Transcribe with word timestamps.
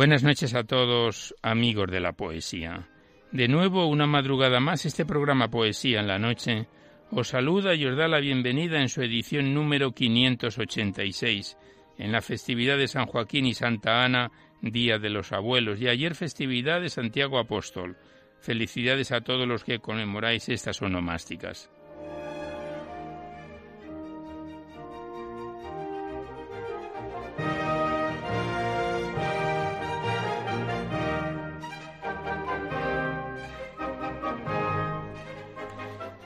Buenas 0.00 0.22
noches 0.22 0.54
a 0.54 0.64
todos, 0.64 1.34
amigos 1.42 1.90
de 1.90 2.00
la 2.00 2.14
poesía. 2.14 2.88
De 3.32 3.48
nuevo, 3.48 3.86
una 3.86 4.06
madrugada 4.06 4.58
más, 4.58 4.86
este 4.86 5.04
programa 5.04 5.50
Poesía 5.50 6.00
en 6.00 6.06
la 6.06 6.18
Noche 6.18 6.68
os 7.10 7.28
saluda 7.28 7.74
y 7.74 7.84
os 7.84 7.98
da 7.98 8.08
la 8.08 8.18
bienvenida 8.18 8.80
en 8.80 8.88
su 8.88 9.02
edición 9.02 9.52
número 9.52 9.92
586, 9.92 11.58
en 11.98 12.12
la 12.12 12.22
festividad 12.22 12.78
de 12.78 12.88
San 12.88 13.04
Joaquín 13.04 13.44
y 13.44 13.52
Santa 13.52 14.02
Ana, 14.02 14.30
Día 14.62 14.98
de 14.98 15.10
los 15.10 15.32
Abuelos, 15.32 15.78
y 15.82 15.88
ayer 15.88 16.14
festividad 16.14 16.80
de 16.80 16.88
Santiago 16.88 17.38
Apóstol. 17.38 17.98
Felicidades 18.40 19.12
a 19.12 19.20
todos 19.20 19.46
los 19.46 19.64
que 19.64 19.80
conmemoráis 19.80 20.48
estas 20.48 20.80
onomásticas. 20.80 21.70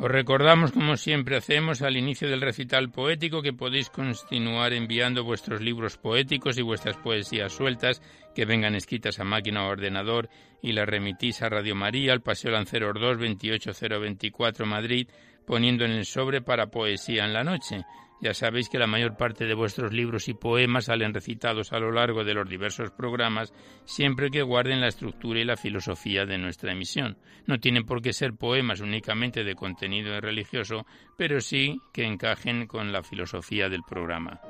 Os 0.00 0.08
recordamos, 0.08 0.70
como 0.70 0.96
siempre 0.96 1.36
hacemos, 1.36 1.82
al 1.82 1.96
inicio 1.96 2.28
del 2.28 2.40
recital 2.40 2.88
poético 2.88 3.42
que 3.42 3.52
podéis 3.52 3.90
continuar 3.90 4.72
enviando 4.72 5.24
vuestros 5.24 5.60
libros 5.60 5.96
poéticos 5.96 6.56
y 6.56 6.62
vuestras 6.62 6.96
poesías 6.98 7.52
sueltas 7.52 8.00
que 8.32 8.44
vengan 8.44 8.76
escritas 8.76 9.18
a 9.18 9.24
máquina 9.24 9.64
o 9.64 9.70
ordenador 9.70 10.28
y 10.62 10.70
las 10.70 10.86
remitís 10.86 11.42
a 11.42 11.48
Radio 11.48 11.74
María, 11.74 12.12
al 12.12 12.22
Paseo 12.22 12.52
Lanceros 12.52 12.94
2, 12.94 13.18
28024 13.18 14.66
Madrid, 14.66 15.08
poniendo 15.44 15.84
en 15.84 15.90
el 15.90 16.04
sobre 16.04 16.42
para 16.42 16.70
Poesía 16.70 17.24
en 17.24 17.32
la 17.32 17.42
Noche. 17.42 17.84
Ya 18.20 18.34
sabéis 18.34 18.68
que 18.68 18.78
la 18.78 18.86
mayor 18.86 19.16
parte 19.16 19.44
de 19.44 19.54
vuestros 19.54 19.92
libros 19.92 20.28
y 20.28 20.34
poemas 20.34 20.86
salen 20.86 21.14
recitados 21.14 21.72
a 21.72 21.78
lo 21.78 21.92
largo 21.92 22.24
de 22.24 22.34
los 22.34 22.48
diversos 22.48 22.90
programas, 22.90 23.52
siempre 23.84 24.30
que 24.30 24.42
guarden 24.42 24.80
la 24.80 24.88
estructura 24.88 25.38
y 25.40 25.44
la 25.44 25.56
filosofía 25.56 26.26
de 26.26 26.38
nuestra 26.38 26.72
emisión. 26.72 27.16
No 27.46 27.60
tienen 27.60 27.84
por 27.84 28.02
qué 28.02 28.12
ser 28.12 28.34
poemas 28.34 28.80
únicamente 28.80 29.44
de 29.44 29.54
contenido 29.54 30.20
religioso, 30.20 30.84
pero 31.16 31.40
sí 31.40 31.80
que 31.92 32.04
encajen 32.04 32.66
con 32.66 32.92
la 32.92 33.02
filosofía 33.02 33.68
del 33.68 33.82
programa. 33.88 34.40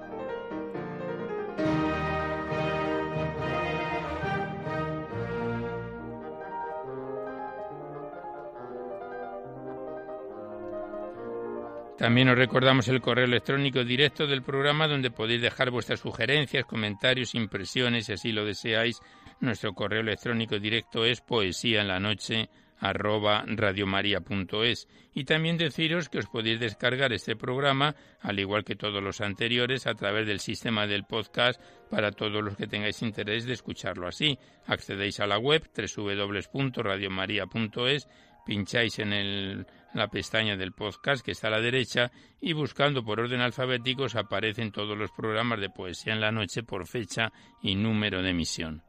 También 11.99 12.29
os 12.29 12.39
recordamos 12.39 12.87
el 12.87 13.01
correo 13.01 13.25
electrónico 13.25 13.83
directo 13.83 14.29
del 14.29 14.45
programa 14.45 14.87
donde 14.87 15.11
podéis 15.11 15.43
dejar 15.43 15.73
vuestras 15.73 15.99
sugerencias, 15.99 16.65
comentarios, 16.65 17.35
impresiones, 17.35 18.07
si 18.07 18.13
así 18.13 18.31
lo 18.31 18.45
deseáis. 18.45 19.01
Nuestro 19.41 19.75
correo 19.75 20.03
electrónico 20.03 20.61
directo 20.61 21.05
es 21.05 21.21
poesía 21.21 21.81
en 21.81 21.89
la 21.89 21.99
noche 21.99 22.51
arroba 22.79 23.43
radiomaria.es 23.47 24.87
y 25.13 25.25
también 25.25 25.59
deciros 25.59 26.09
que 26.09 26.19
os 26.19 26.27
podéis 26.27 26.61
descargar 26.61 27.13
este 27.13 27.35
programa, 27.35 27.97
al 28.21 28.39
igual 28.39 28.63
que 28.63 28.77
todos 28.77 29.03
los 29.03 29.21
anteriores, 29.21 29.89
a 29.89 29.95
través 29.95 30.29
del 30.29 30.39
sistema 30.39 30.87
del 30.87 31.05
podcast 31.05 31.61
para 31.91 32.13
todos 32.13 32.45
los 32.45 32.57
que 32.57 32.69
tengáis 32.69 33.03
interés 33.03 33.45
de 33.45 33.55
escucharlo 33.55 34.07
así. 34.07 34.39
Accedéis 34.67 35.19
a 35.19 35.27
la 35.27 35.39
web 35.39 35.69
www.radiomaria.es, 35.77 38.07
pincháis 38.49 38.99
en 38.99 39.67
la 39.93 40.09
pestaña 40.09 40.57
del 40.57 40.73
podcast 40.73 41.23
que 41.23 41.33
está 41.33 41.49
a 41.49 41.51
la 41.51 41.61
derecha 41.61 42.11
y 42.41 42.55
buscando 42.55 43.05
por 43.05 43.21
orden 43.21 43.43
alfabético 43.43 44.07
aparecen 44.15 44.73
todos 44.73 44.97
los 44.97 45.11
programas 45.11 45.61
de 45.61 45.69
poesía 45.69 46.15
en 46.15 46.23
la 46.23 46.33
noche 46.33 46.63
por 46.63 46.87
fecha 46.87 47.31
y 47.61 47.75
número 47.75 48.23
de 48.23 48.31
emisión. 48.31 48.88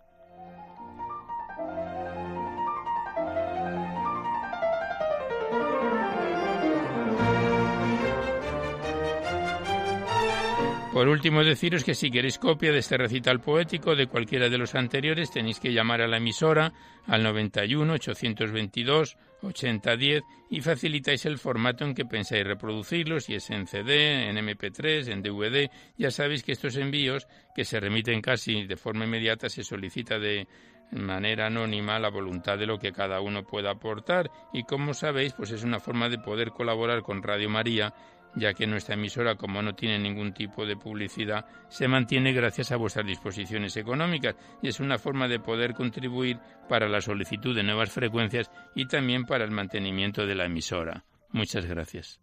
Por 11.00 11.08
último, 11.08 11.46
deciros 11.46 11.86
que 11.86 11.96
si 11.96 12.12
queréis 12.12 12.38
copia 12.38 12.74
de 12.74 12.80
este 12.80 12.98
recital 12.98 13.40
poético 13.40 13.96
de 13.96 14.08
cualquiera 14.08 14.50
de 14.50 14.58
los 14.58 14.76
anteriores, 14.76 15.32
tenéis 15.32 15.62
que 15.62 15.72
llamar 15.72 16.02
a 16.02 16.10
la 16.10 16.18
emisora 16.18 16.74
al 17.08 17.24
91 17.24 17.94
822 17.94 19.16
8010 19.42 20.24
y 20.50 20.60
facilitáis 20.60 21.26
el 21.26 21.38
formato 21.38 21.86
en 21.86 21.96
que 21.96 22.04
pensáis 22.04 22.46
reproducirlos, 22.46 23.24
si 23.24 23.36
es 23.36 23.50
en 23.50 23.66
CD, 23.66 24.28
en 24.28 24.36
MP3, 24.36 25.10
en 25.14 25.22
DVD. 25.22 25.72
Ya 25.98 26.12
sabéis 26.12 26.44
que 26.44 26.52
estos 26.52 26.76
envíos, 26.76 27.30
que 27.56 27.64
se 27.64 27.80
remiten 27.80 28.22
casi 28.22 28.66
de 28.66 28.76
forma 28.76 29.06
inmediata, 29.06 29.48
se 29.48 29.64
solicita 29.64 30.20
de 30.20 30.50
manera 30.92 31.48
anónima 31.48 31.98
la 31.98 32.10
voluntad 32.10 32.58
de 32.58 32.66
lo 32.66 32.78
que 32.78 32.92
cada 32.92 33.22
uno 33.22 33.44
pueda 33.44 33.72
aportar 33.72 34.30
y 34.52 34.64
como 34.64 34.94
sabéis, 34.94 35.32
pues 35.32 35.52
es 35.52 35.64
una 35.64 35.80
forma 35.80 36.10
de 36.10 36.18
poder 36.18 36.50
colaborar 36.50 37.04
con 37.04 37.24
Radio 37.24 37.50
María 37.50 37.94
ya 38.36 38.54
que 38.54 38.68
nuestra 38.68 38.96
emisora, 38.96 39.36
como 39.36 39.62
no 39.62 39.74
tiene 39.74 40.00
ningún 40.00 40.34
tipo 40.34 40.66
de 40.66 40.78
publicidad, 40.78 41.46
se 41.70 41.88
mantiene 41.88 42.34
gracias 42.34 42.72
a 42.72 42.78
vuestras 42.78 43.06
disposiciones 43.06 43.76
económicas 43.78 44.36
y 44.62 44.68
es 44.68 44.80
una 44.80 44.98
forma 44.98 45.28
de 45.28 45.40
poder 45.40 45.74
contribuir 45.74 46.40
para 46.68 46.88
la 46.88 47.02
solicitud 47.02 47.56
de 47.56 47.64
nuevas 47.64 47.92
frecuencias 47.92 48.52
y 48.76 48.88
también 48.88 49.26
para 49.26 49.44
el 49.44 49.52
mantenimiento 49.52 50.26
de 50.26 50.36
la 50.36 50.46
emisora. 50.46 51.04
Muchas 51.32 51.66
gracias. 51.66 52.20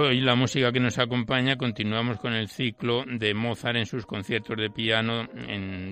Hoy 0.00 0.20
la 0.20 0.36
música 0.36 0.70
que 0.70 0.78
nos 0.78 0.96
acompaña 1.00 1.56
continuamos 1.56 2.20
con 2.20 2.32
el 2.32 2.46
ciclo 2.46 3.02
de 3.04 3.34
Mozart 3.34 3.78
en 3.78 3.84
sus 3.86 4.06
conciertos 4.06 4.56
de 4.56 4.70
piano 4.70 5.26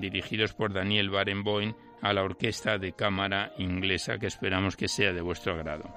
dirigidos 0.01 0.55
por 0.55 0.73
Daniel 0.73 1.11
Barenboim 1.11 1.75
a 2.03 2.13
la 2.13 2.23
orquesta 2.23 2.79
de 2.79 2.93
cámara 2.93 3.53
inglesa 3.59 4.19
que 4.19 4.29
esperamos 4.29 4.77
que 4.77 4.87
sea 4.87 5.13
de 5.13 5.23
vuestro 5.23 5.55
agrado. 5.55 5.93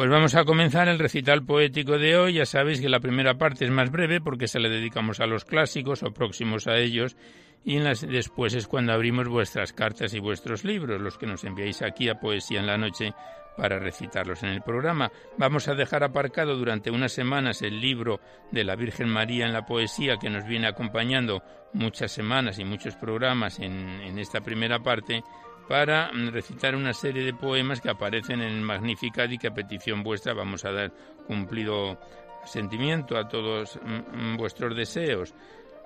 Pues 0.00 0.08
vamos 0.08 0.34
a 0.34 0.46
comenzar 0.46 0.88
el 0.88 0.98
recital 0.98 1.44
poético 1.44 1.98
de 1.98 2.16
hoy. 2.16 2.32
Ya 2.32 2.46
sabéis 2.46 2.80
que 2.80 2.88
la 2.88 3.00
primera 3.00 3.36
parte 3.36 3.66
es 3.66 3.70
más 3.70 3.90
breve 3.90 4.22
porque 4.22 4.48
se 4.48 4.58
le 4.58 4.70
dedicamos 4.70 5.20
a 5.20 5.26
los 5.26 5.44
clásicos 5.44 6.02
o 6.02 6.10
próximos 6.10 6.66
a 6.68 6.78
ellos 6.78 7.18
y 7.66 7.78
después 7.80 8.54
es 8.54 8.66
cuando 8.66 8.94
abrimos 8.94 9.28
vuestras 9.28 9.74
cartas 9.74 10.14
y 10.14 10.18
vuestros 10.18 10.64
libros, 10.64 11.02
los 11.02 11.18
que 11.18 11.26
nos 11.26 11.44
enviáis 11.44 11.82
aquí 11.82 12.08
a 12.08 12.18
Poesía 12.18 12.60
en 12.60 12.66
la 12.66 12.78
Noche 12.78 13.12
para 13.58 13.78
recitarlos 13.78 14.42
en 14.42 14.48
el 14.48 14.62
programa. 14.62 15.12
Vamos 15.36 15.68
a 15.68 15.74
dejar 15.74 16.02
aparcado 16.02 16.56
durante 16.56 16.90
unas 16.90 17.12
semanas 17.12 17.60
el 17.60 17.78
libro 17.78 18.20
de 18.50 18.64
la 18.64 18.76
Virgen 18.76 19.10
María 19.10 19.44
en 19.44 19.52
la 19.52 19.66
poesía 19.66 20.16
que 20.16 20.30
nos 20.30 20.46
viene 20.46 20.66
acompañando 20.66 21.42
muchas 21.74 22.10
semanas 22.10 22.58
y 22.58 22.64
muchos 22.64 22.96
programas 22.96 23.58
en 23.58 24.18
esta 24.18 24.40
primera 24.40 24.78
parte 24.78 25.22
para 25.70 26.10
mm, 26.12 26.30
recitar 26.30 26.74
una 26.74 26.92
serie 26.92 27.22
de 27.22 27.32
poemas 27.32 27.80
que 27.80 27.88
aparecen 27.88 28.42
en 28.42 28.54
el 28.54 28.60
Magnificat 28.60 29.30
y 29.30 29.38
que 29.38 29.46
a 29.46 29.54
petición 29.54 30.02
vuestra 30.02 30.34
vamos 30.34 30.64
a 30.64 30.72
dar 30.72 30.92
cumplido 31.28 31.96
sentimiento 32.44 33.16
a 33.16 33.28
todos 33.28 33.78
mm, 33.80 34.32
mm, 34.32 34.36
vuestros 34.36 34.76
deseos. 34.76 35.32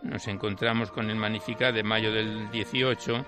Nos 0.03 0.27
encontramos 0.27 0.91
con 0.91 1.11
el 1.11 1.17
Magnificat 1.17 1.75
de 1.75 1.83
mayo 1.83 2.13
del 2.13 2.51
18 2.51 3.27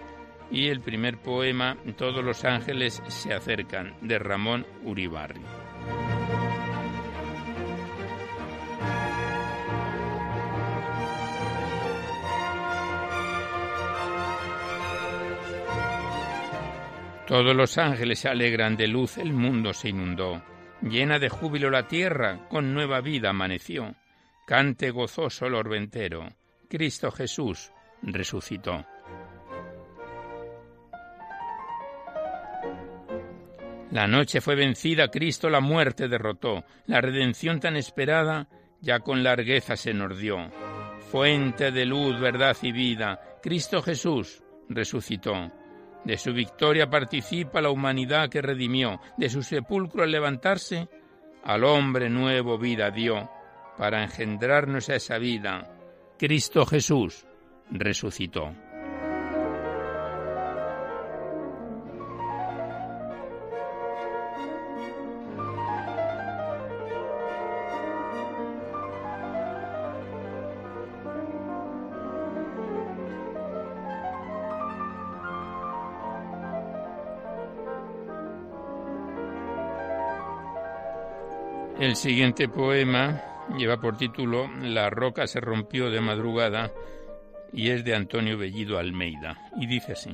y 0.51 0.69
el 0.69 0.81
primer 0.81 1.19
poema 1.19 1.77
Todos 1.99 2.25
los 2.25 2.43
ángeles 2.47 3.03
se 3.09 3.35
acercan 3.35 3.95
de 4.01 4.19
Ramón 4.19 4.67
Uribarri. 4.83 5.43
Todos 17.27 17.57
los 17.57 17.77
ángeles 17.77 18.21
se 18.21 18.29
alegran 18.29 18.77
de 18.77 18.87
luz, 18.87 19.19
el 19.19 19.33
mundo 19.33 19.73
se 19.73 19.89
inundó. 19.89 20.43
Llena 20.83 21.19
de 21.19 21.29
júbilo 21.29 21.71
la 21.71 21.89
tierra, 21.89 22.47
con 22.49 22.73
nueva 22.73 23.01
vida 23.01 23.31
amaneció. 23.31 23.97
Cante 24.47 24.91
gozoso 24.93 25.47
el 25.47 25.55
orbe 25.55 25.77
entero. 25.77 26.29
Cristo 26.69 27.11
Jesús 27.11 27.73
resucitó. 28.03 28.87
La 33.91 34.07
noche 34.07 34.41
fue 34.41 34.55
vencida, 34.55 35.09
Cristo 35.09 35.49
la 35.51 35.61
muerte 35.61 36.07
derrotó, 36.07 36.65
la 36.87 37.01
redención 37.01 37.61
tan 37.61 37.77
esperada 37.77 38.49
ya 38.81 39.01
con 39.01 39.25
largueza 39.25 39.77
se 39.77 39.95
nos 39.95 40.19
dio. 40.19 40.51
Fuente 41.11 41.73
de 41.73 41.87
luz, 41.87 42.21
verdad 42.21 42.57
y 42.63 42.73
vida, 42.73 43.39
Cristo 43.43 43.83
Jesús 43.83 44.43
resucitó. 44.69 45.51
De 46.07 46.17
su 46.17 46.33
victoria 46.33 46.89
participa 46.89 47.61
la 47.61 47.71
humanidad 47.71 48.29
que 48.29 48.41
redimió, 48.41 49.01
de 49.17 49.29
su 49.29 49.43
sepulcro 49.43 50.05
al 50.05 50.13
levantarse, 50.13 50.89
al 51.43 51.65
hombre 51.65 52.09
nuevo 52.09 52.59
vida 52.59 52.93
dio, 52.93 53.29
para 53.77 54.05
engendrarnos 54.05 54.89
esa 54.89 55.19
vida. 55.19 55.69
Cristo 56.17 56.65
Jesús 56.65 57.27
resucitó. 57.73 58.55
El 81.87 81.95
siguiente 81.95 82.49
poema 82.49 83.23
lleva 83.57 83.77
por 83.77 83.97
título 83.97 84.51
La 84.61 84.91
roca 84.91 85.29
se 85.29 85.39
rompió 85.39 85.89
de 85.89 86.01
madrugada 86.01 86.73
y 87.53 87.71
es 87.71 87.85
de 87.85 87.95
Antonio 87.95 88.37
Bellido 88.37 88.81
Almeida 88.81 89.53
y 89.57 89.69
dice 89.69 89.93
así. 89.93 90.11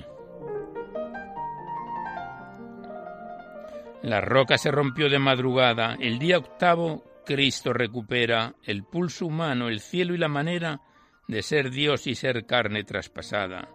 La 4.02 4.20
roca 4.20 4.58
se 4.58 4.70
rompió 4.70 5.08
de 5.08 5.18
madrugada, 5.18 5.96
el 5.98 6.18
día 6.18 6.36
octavo 6.36 7.04
Cristo 7.24 7.72
recupera 7.72 8.54
el 8.64 8.84
pulso 8.84 9.24
humano, 9.24 9.68
el 9.68 9.80
cielo 9.80 10.14
y 10.14 10.18
la 10.18 10.28
manera 10.28 10.82
de 11.26 11.40
ser 11.40 11.70
Dios 11.70 12.06
y 12.06 12.14
ser 12.14 12.44
carne 12.44 12.84
traspasada. 12.84 13.70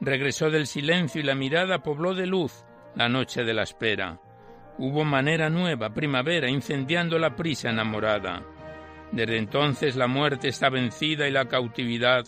Regresó 0.00 0.50
del 0.50 0.68
silencio 0.68 1.20
y 1.20 1.24
la 1.24 1.34
mirada 1.34 1.82
pobló 1.82 2.14
de 2.14 2.28
luz 2.28 2.64
la 2.94 3.08
noche 3.08 3.42
de 3.42 3.54
la 3.54 3.64
espera 3.64 4.20
Hubo 4.82 5.04
manera 5.04 5.50
nueva, 5.50 5.92
primavera, 5.92 6.48
incendiando 6.48 7.18
la 7.18 7.36
prisa 7.36 7.68
enamorada. 7.68 8.42
Desde 9.12 9.36
entonces 9.36 9.94
la 9.94 10.06
muerte 10.06 10.48
está 10.48 10.70
vencida 10.70 11.28
y 11.28 11.30
la 11.30 11.44
cautividad 11.48 12.24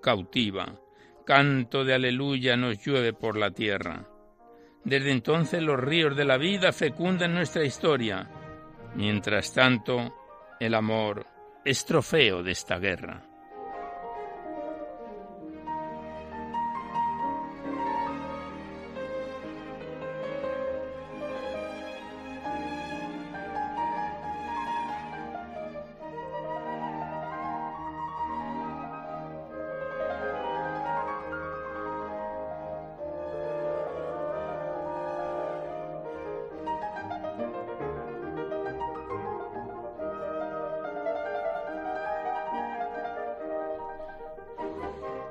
cautiva. 0.00 0.80
Canto 1.26 1.84
de 1.84 1.92
aleluya 1.92 2.56
nos 2.56 2.82
llueve 2.82 3.12
por 3.12 3.36
la 3.36 3.50
tierra. 3.50 4.08
Desde 4.82 5.12
entonces 5.12 5.62
los 5.62 5.78
ríos 5.78 6.16
de 6.16 6.24
la 6.24 6.38
vida 6.38 6.72
fecundan 6.72 7.34
nuestra 7.34 7.64
historia. 7.64 8.30
Mientras 8.94 9.52
tanto, 9.52 10.14
el 10.58 10.72
amor 10.72 11.26
es 11.66 11.84
trofeo 11.84 12.42
de 12.42 12.52
esta 12.52 12.78
guerra. 12.78 13.29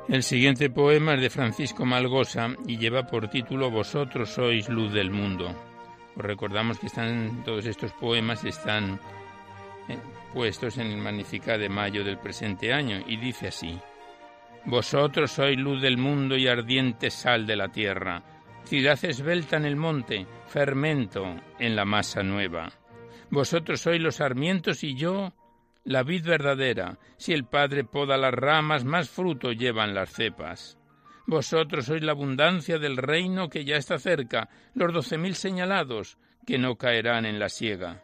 El 0.10 0.24
siguiente 0.24 0.72
poema 0.72 1.14
es 1.14 1.22
de 1.22 1.30
Francisco 1.30 1.86
Malgosa 1.86 2.56
y 2.66 2.80
lleva 2.80 3.06
por 3.06 3.30
título 3.30 3.70
Vosotros 3.70 4.30
sois 4.30 4.68
luz 4.68 4.92
del 4.92 5.12
mundo. 5.12 5.54
Os 6.16 6.24
recordamos 6.24 6.80
que 6.80 6.88
están 6.88 7.44
todos 7.46 7.68
estos 7.68 7.92
poemas 7.92 8.44
están 8.44 9.00
eh, 9.88 10.00
puestos 10.34 10.80
en 10.80 10.88
el 10.88 10.98
Magnificat 10.98 11.60
de 11.60 11.70
mayo 11.70 12.04
del 12.04 12.18
presente 12.18 12.74
año 12.74 13.04
y 13.06 13.18
dice 13.18 13.50
así: 13.50 13.80
Vosotros 14.66 15.30
sois 15.30 15.60
luz 15.60 15.80
del 15.80 16.00
mundo 16.00 16.36
y 16.36 16.48
ardiente 16.48 17.12
sal 17.12 17.46
de 17.46 17.56
la 17.56 17.68
tierra, 17.68 18.24
ciudad 18.64 18.98
esbelta 19.06 19.58
en 19.58 19.66
el 19.66 19.76
monte, 19.76 20.26
fermento 20.48 21.36
en 21.60 21.76
la 21.76 21.86
masa 21.86 22.24
nueva. 22.24 22.72
Vosotros 23.30 23.80
sois 23.80 24.02
los 24.02 24.16
sarmientos 24.16 24.84
y 24.84 24.96
yo 24.96 25.34
la 25.84 26.04
vid 26.04 26.26
verdadera. 26.26 26.98
Si 27.18 27.34
el 27.34 27.46
Padre 27.46 27.84
poda 27.84 28.18
las 28.18 28.34
ramas, 28.34 28.84
más 28.86 29.10
fruto 29.10 29.52
llevan 29.52 29.94
las 29.94 30.12
cepas. 30.12 30.78
Vosotros 31.26 31.86
sois 31.86 32.02
la 32.02 32.14
abundancia 32.14 32.80
del 32.80 32.98
reino 32.98 33.50
que 33.50 33.64
ya 33.64 33.78
está 33.78 34.00
cerca, 34.00 34.50
los 34.74 34.92
doce 34.92 35.18
mil 35.18 35.36
señalados, 35.36 36.18
que 36.46 36.58
no 36.58 36.76
caerán 36.76 37.26
en 37.26 37.38
la 37.38 37.50
siega. 37.50 38.04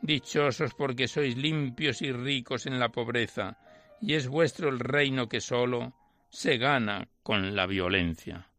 Dichosos 0.00 0.74
porque 0.74 1.08
sois 1.08 1.36
limpios 1.36 2.02
y 2.02 2.12
ricos 2.12 2.66
en 2.66 2.78
la 2.78 2.90
pobreza, 2.90 3.58
y 4.00 4.14
es 4.14 4.28
vuestro 4.28 4.68
el 4.68 4.78
reino 4.78 5.28
que 5.28 5.40
solo 5.40 5.92
se 6.28 6.56
gana 6.56 7.08
con 7.22 7.56
la 7.56 7.66
violencia. 7.66 8.51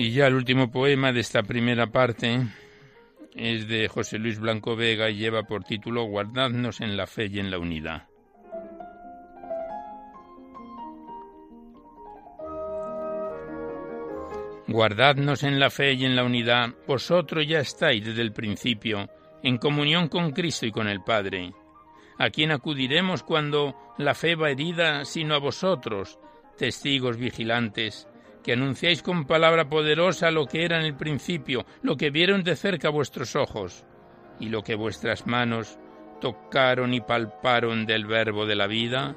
Y 0.00 0.12
ya 0.12 0.28
el 0.28 0.34
último 0.34 0.70
poema 0.70 1.12
de 1.12 1.20
esta 1.20 1.42
primera 1.42 1.88
parte 1.88 2.40
es 3.34 3.68
de 3.68 3.86
José 3.86 4.18
Luis 4.18 4.38
Blanco 4.38 4.74
Vega 4.74 5.10
y 5.10 5.16
lleva 5.16 5.42
por 5.42 5.62
título 5.62 6.04
Guardadnos 6.04 6.80
en 6.80 6.96
la 6.96 7.06
fe 7.06 7.26
y 7.26 7.38
en 7.38 7.50
la 7.50 7.58
unidad. 7.58 8.08
Guardadnos 14.68 15.42
en 15.42 15.60
la 15.60 15.68
fe 15.68 15.92
y 15.92 16.06
en 16.06 16.16
la 16.16 16.24
unidad, 16.24 16.70
vosotros 16.88 17.46
ya 17.46 17.60
estáis 17.60 18.02
desde 18.02 18.22
el 18.22 18.32
principio, 18.32 19.06
en 19.42 19.58
comunión 19.58 20.08
con 20.08 20.30
Cristo 20.30 20.64
y 20.64 20.72
con 20.72 20.88
el 20.88 21.02
Padre. 21.02 21.52
¿A 22.16 22.30
quién 22.30 22.52
acudiremos 22.52 23.22
cuando 23.22 23.76
la 23.98 24.14
fe 24.14 24.34
va 24.34 24.50
herida 24.50 25.04
sino 25.04 25.34
a 25.34 25.38
vosotros, 25.38 26.18
testigos 26.56 27.18
vigilantes, 27.18 28.08
que 28.42 28.52
anunciáis 28.52 29.02
con 29.02 29.26
palabra 29.26 29.68
poderosa 29.68 30.30
lo 30.30 30.46
que 30.46 30.64
era 30.64 30.78
en 30.78 30.86
el 30.86 30.96
principio, 30.96 31.66
lo 31.82 31.96
que 31.96 32.10
vieron 32.10 32.42
de 32.42 32.56
cerca 32.56 32.88
vuestros 32.88 33.36
ojos, 33.36 33.84
y 34.38 34.48
lo 34.48 34.62
que 34.62 34.74
vuestras 34.74 35.26
manos 35.26 35.78
tocaron 36.20 36.94
y 36.94 37.00
palparon 37.00 37.86
del 37.86 38.06
verbo 38.06 38.46
de 38.46 38.56
la 38.56 38.66
vida? 38.66 39.16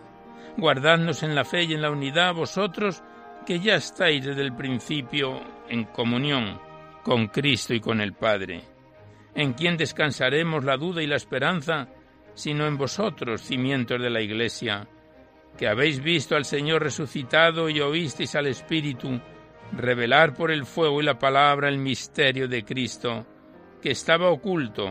Guardadnos 0.57 1.23
en 1.23 1.35
la 1.35 1.45
fe 1.45 1.63
y 1.63 1.73
en 1.73 1.81
la 1.81 1.91
unidad 1.91 2.33
vosotros 2.33 3.01
que 3.45 3.59
ya 3.59 3.75
estáis 3.75 4.25
desde 4.25 4.41
el 4.41 4.55
principio 4.55 5.41
en 5.69 5.85
comunión 5.85 6.59
con 7.03 7.27
Cristo 7.27 7.73
y 7.73 7.79
con 7.79 7.99
el 8.01 8.13
Padre. 8.13 8.63
¿En 9.35 9.53
quién 9.53 9.77
descansaremos 9.77 10.63
la 10.63 10.77
duda 10.77 11.01
y 11.01 11.07
la 11.07 11.15
esperanza, 11.15 11.89
sino 12.33 12.65
en 12.67 12.77
vosotros, 12.77 13.41
cimientos 13.41 14.01
de 14.01 14.09
la 14.09 14.21
Iglesia, 14.21 14.87
que 15.57 15.67
habéis 15.67 16.01
visto 16.01 16.35
al 16.35 16.45
Señor 16.45 16.81
resucitado 16.83 17.69
y 17.69 17.79
oísteis 17.79 18.35
al 18.35 18.47
Espíritu 18.47 19.19
revelar 19.71 20.33
por 20.33 20.51
el 20.51 20.65
fuego 20.65 21.01
y 21.01 21.05
la 21.05 21.17
palabra 21.17 21.69
el 21.69 21.77
misterio 21.77 22.47
de 22.47 22.63
Cristo, 22.63 23.25
que 23.81 23.91
estaba 23.91 24.29
oculto 24.29 24.89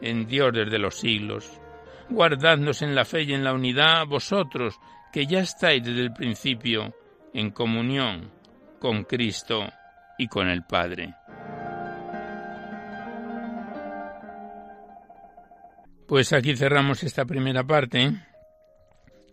en 0.00 0.26
Dios 0.26 0.52
desde 0.52 0.78
los 0.78 0.98
siglos. 0.98 1.60
Guardadnos 2.08 2.82
en 2.82 2.94
la 2.94 3.04
fe 3.04 3.22
y 3.22 3.34
en 3.34 3.44
la 3.44 3.52
unidad, 3.52 4.06
vosotros, 4.06 4.78
que 5.12 5.26
ya 5.26 5.40
estáis 5.40 5.82
desde 5.84 6.02
el 6.02 6.12
principio 6.12 6.94
en 7.32 7.50
comunión 7.50 8.30
con 8.78 9.04
Cristo 9.04 9.66
y 10.18 10.28
con 10.28 10.48
el 10.48 10.64
Padre. 10.64 11.14
Pues 16.06 16.32
aquí 16.32 16.54
cerramos 16.54 17.02
esta 17.02 17.24
primera 17.24 17.64
parte 17.64 18.12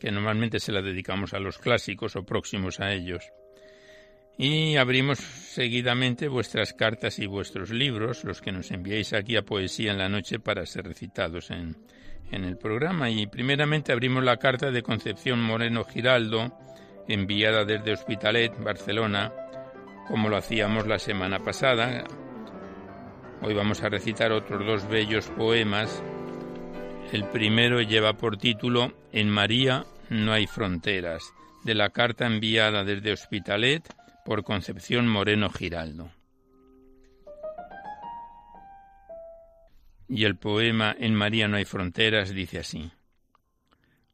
que 0.03 0.11
normalmente 0.11 0.59
se 0.59 0.73
la 0.73 0.81
dedicamos 0.81 1.33
a 1.33 1.39
los 1.39 1.59
clásicos 1.59 2.17
o 2.17 2.25
próximos 2.25 2.81
a 2.81 2.91
ellos. 2.91 3.31
Y 4.37 4.75
abrimos 4.75 5.19
seguidamente 5.19 6.27
vuestras 6.27 6.73
cartas 6.73 7.19
y 7.19 7.25
vuestros 7.25 7.69
libros, 7.69 8.25
los 8.25 8.41
que 8.41 8.51
nos 8.51 8.69
enviáis 8.71 9.13
aquí 9.13 9.37
a 9.37 9.43
Poesía 9.43 9.93
en 9.93 9.99
la 9.99 10.09
Noche 10.09 10.39
para 10.39 10.65
ser 10.65 10.87
recitados 10.87 11.51
en, 11.51 11.77
en 12.31 12.43
el 12.43 12.57
programa. 12.57 13.09
Y 13.09 13.27
primeramente 13.27 13.93
abrimos 13.93 14.25
la 14.25 14.35
carta 14.35 14.71
de 14.71 14.83
Concepción 14.83 15.41
Moreno 15.41 15.85
Giraldo, 15.85 16.51
enviada 17.07 17.63
desde 17.63 17.93
Hospitalet, 17.93 18.61
Barcelona, 18.61 19.31
como 20.09 20.27
lo 20.27 20.35
hacíamos 20.35 20.85
la 20.85 20.99
semana 20.99 21.39
pasada. 21.39 22.03
Hoy 23.41 23.53
vamos 23.53 23.81
a 23.83 23.87
recitar 23.87 24.33
otros 24.33 24.65
dos 24.65 24.85
bellos 24.89 25.29
poemas. 25.29 26.03
El 27.13 27.23
primero 27.29 27.79
lleva 27.81 28.17
por 28.17 28.35
título 28.35 28.91
En 29.13 29.29
María 29.29 29.85
no 30.09 30.33
hay 30.33 30.47
fronteras, 30.47 31.33
de 31.63 31.75
la 31.75 31.89
carta 31.89 32.25
enviada 32.25 32.83
desde 32.83 33.13
Hospitalet 33.13 33.83
por 34.25 34.43
Concepción 34.43 35.07
Moreno 35.07 35.49
Giraldo. 35.49 36.11
Y 40.07 40.25
el 40.25 40.35
poema 40.35 40.95
En 40.99 41.15
María 41.15 41.47
no 41.47 41.57
hay 41.57 41.65
fronteras 41.65 42.29
dice 42.33 42.59
así. 42.59 42.91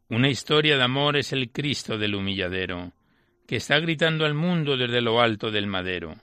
Una 0.07 0.29
historia 0.29 0.77
de 0.77 0.83
amor 0.83 1.17
es 1.17 1.33
el 1.33 1.51
Cristo 1.51 1.97
del 1.97 2.15
humilladero, 2.15 2.93
que 3.47 3.57
está 3.57 3.79
gritando 3.79 4.25
al 4.25 4.33
mundo 4.33 4.77
desde 4.77 5.01
lo 5.01 5.19
alto 5.19 5.51
del 5.51 5.67
madero. 5.67 6.15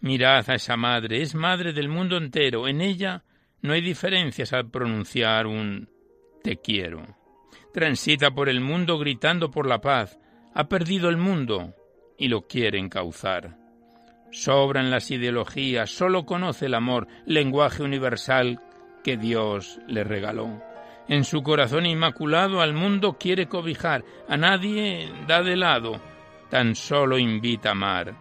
Mirad 0.00 0.48
a 0.48 0.54
esa 0.54 0.76
madre, 0.76 1.20
es 1.20 1.34
madre 1.34 1.72
del 1.72 1.88
mundo 1.88 2.16
entero, 2.16 2.68
en 2.68 2.80
ella 2.80 3.24
no 3.60 3.72
hay 3.72 3.82
diferencias 3.82 4.52
al 4.52 4.70
pronunciar 4.70 5.46
un 5.46 5.90
te 6.42 6.56
quiero 6.56 7.19
transita 7.72 8.30
por 8.32 8.48
el 8.48 8.60
mundo 8.60 8.98
gritando 8.98 9.50
por 9.50 9.66
la 9.66 9.80
paz, 9.80 10.18
ha 10.54 10.68
perdido 10.68 11.08
el 11.08 11.16
mundo 11.16 11.74
y 12.18 12.28
lo 12.28 12.42
quiere 12.42 12.78
encauzar. 12.78 13.56
Sobran 14.30 14.90
las 14.90 15.10
ideologías, 15.10 15.90
solo 15.90 16.24
conoce 16.24 16.66
el 16.66 16.74
amor, 16.74 17.08
lenguaje 17.26 17.82
universal 17.82 18.60
que 19.02 19.16
Dios 19.16 19.80
le 19.88 20.04
regaló. 20.04 20.62
En 21.08 21.24
su 21.24 21.42
corazón 21.42 21.86
inmaculado 21.86 22.60
al 22.60 22.72
mundo 22.72 23.16
quiere 23.18 23.48
cobijar, 23.48 24.04
a 24.28 24.36
nadie 24.36 25.10
da 25.26 25.42
de 25.42 25.56
lado, 25.56 26.00
tan 26.48 26.76
solo 26.76 27.18
invita 27.18 27.70
a 27.70 27.72
amar. 27.72 28.14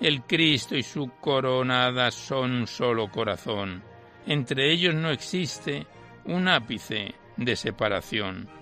El 0.00 0.22
Cristo 0.22 0.76
y 0.76 0.82
su 0.82 1.10
coronada 1.20 2.10
son 2.10 2.52
un 2.52 2.66
solo 2.66 3.10
corazón. 3.10 3.82
Entre 4.26 4.70
ellos 4.72 4.94
no 4.94 5.10
existe 5.10 5.86
un 6.24 6.48
ápice 6.48 7.14
de 7.36 7.56
separación. 7.56 8.59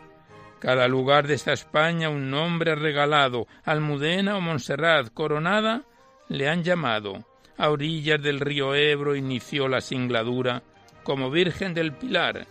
Cada 0.58 0.88
lugar 0.88 1.26
de 1.26 1.34
esta 1.34 1.52
España 1.52 2.08
un 2.08 2.30
nombre 2.30 2.74
regalado, 2.74 3.46
Almudena 3.64 4.36
o 4.36 4.40
Montserrat, 4.40 5.12
coronada, 5.12 5.84
le 6.28 6.48
han 6.48 6.64
llamado. 6.64 7.24
A 7.56 7.70
orillas 7.70 8.22
del 8.22 8.40
río 8.40 8.74
Ebro 8.74 9.16
inició 9.16 9.68
la 9.68 9.80
singladura, 9.80 10.62
como 11.02 11.30
Virgen 11.30 11.74
del 11.74 11.92
Pilar 11.92 12.46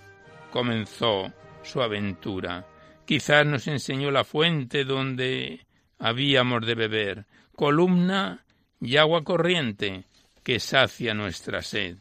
comenzó 0.50 1.32
su 1.64 1.82
aventura. 1.82 2.66
Quizás 3.06 3.46
nos 3.46 3.68
enseñó 3.68 4.12
la 4.12 4.24
fuente 4.24 4.84
donde 4.84 5.66
habíamos 6.00 6.66
de 6.66 6.76
beber, 6.76 7.26
columna 7.56 8.44
y 8.82 8.98
agua 8.98 9.24
corriente 9.24 10.06
que 10.44 10.60
sacia 10.60 11.14
nuestra 11.14 11.62
sed. 11.62 11.98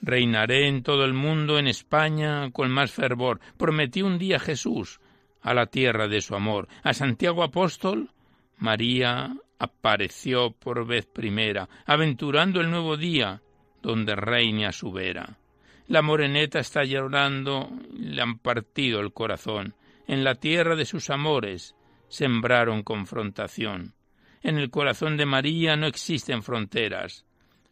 Reinaré 0.00 0.68
en 0.68 0.82
todo 0.82 1.04
el 1.04 1.12
mundo, 1.12 1.58
en 1.58 1.66
España, 1.66 2.50
con 2.52 2.70
más 2.70 2.92
fervor. 2.92 3.40
Prometí 3.56 4.02
un 4.02 4.18
día 4.18 4.38
Jesús, 4.38 5.00
a 5.42 5.54
la 5.54 5.66
tierra 5.66 6.08
de 6.08 6.20
su 6.20 6.34
amor. 6.34 6.68
A 6.82 6.92
Santiago 6.92 7.42
Apóstol, 7.42 8.10
María 8.56 9.36
apareció 9.58 10.52
por 10.52 10.86
vez 10.86 11.06
primera, 11.06 11.68
aventurando 11.86 12.60
el 12.60 12.70
nuevo 12.70 12.96
día, 12.96 13.42
donde 13.82 14.16
reine 14.16 14.66
a 14.66 14.72
su 14.72 14.92
vera. 14.92 15.38
La 15.86 16.02
moreneta 16.02 16.58
está 16.58 16.84
llorando, 16.84 17.70
le 17.92 18.20
han 18.20 18.38
partido 18.38 19.00
el 19.00 19.12
corazón. 19.12 19.74
En 20.06 20.22
la 20.22 20.34
tierra 20.34 20.76
de 20.76 20.84
sus 20.84 21.10
amores 21.10 21.74
sembraron 22.08 22.82
confrontación. 22.82 23.94
En 24.42 24.58
el 24.58 24.70
corazón 24.70 25.16
de 25.16 25.26
María 25.26 25.76
no 25.76 25.86
existen 25.86 26.42
fronteras. 26.42 27.24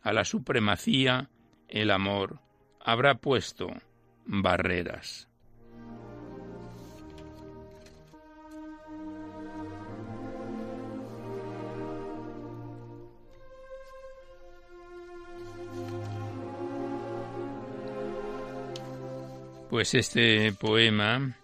A 0.02 0.12
la 0.12 0.24
supremacía, 0.24 1.28
el 1.68 1.90
amor 1.90 2.40
habrá 2.80 3.16
puesto 3.16 3.68
barreras. 4.24 5.28
Pues 19.68 19.94
este 19.94 20.52
poema, 20.52 21.36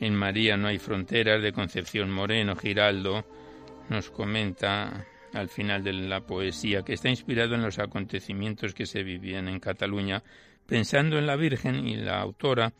En 0.00 0.14
María 0.14 0.56
no 0.56 0.68
hay 0.68 0.78
fronteras, 0.78 1.42
de 1.42 1.52
Concepción 1.52 2.10
Moreno 2.10 2.56
Giraldo, 2.56 3.24
nos 3.90 4.10
comenta 4.10 5.06
al 5.34 5.48
final 5.48 5.84
de 5.84 5.92
la 5.92 6.20
poesía 6.20 6.82
que 6.82 6.94
está 6.94 7.10
inspirado 7.10 7.54
en 7.54 7.62
los 7.62 7.78
acontecimientos 7.78 8.72
que 8.72 8.86
se 8.86 9.02
vivían 9.02 9.48
en 9.48 9.60
Cataluña, 9.60 10.22
pensando 10.66 11.18
en 11.18 11.26
la 11.26 11.36
Virgen 11.36 11.86
y 11.86 11.96
la 11.96 12.20
autora 12.20 12.72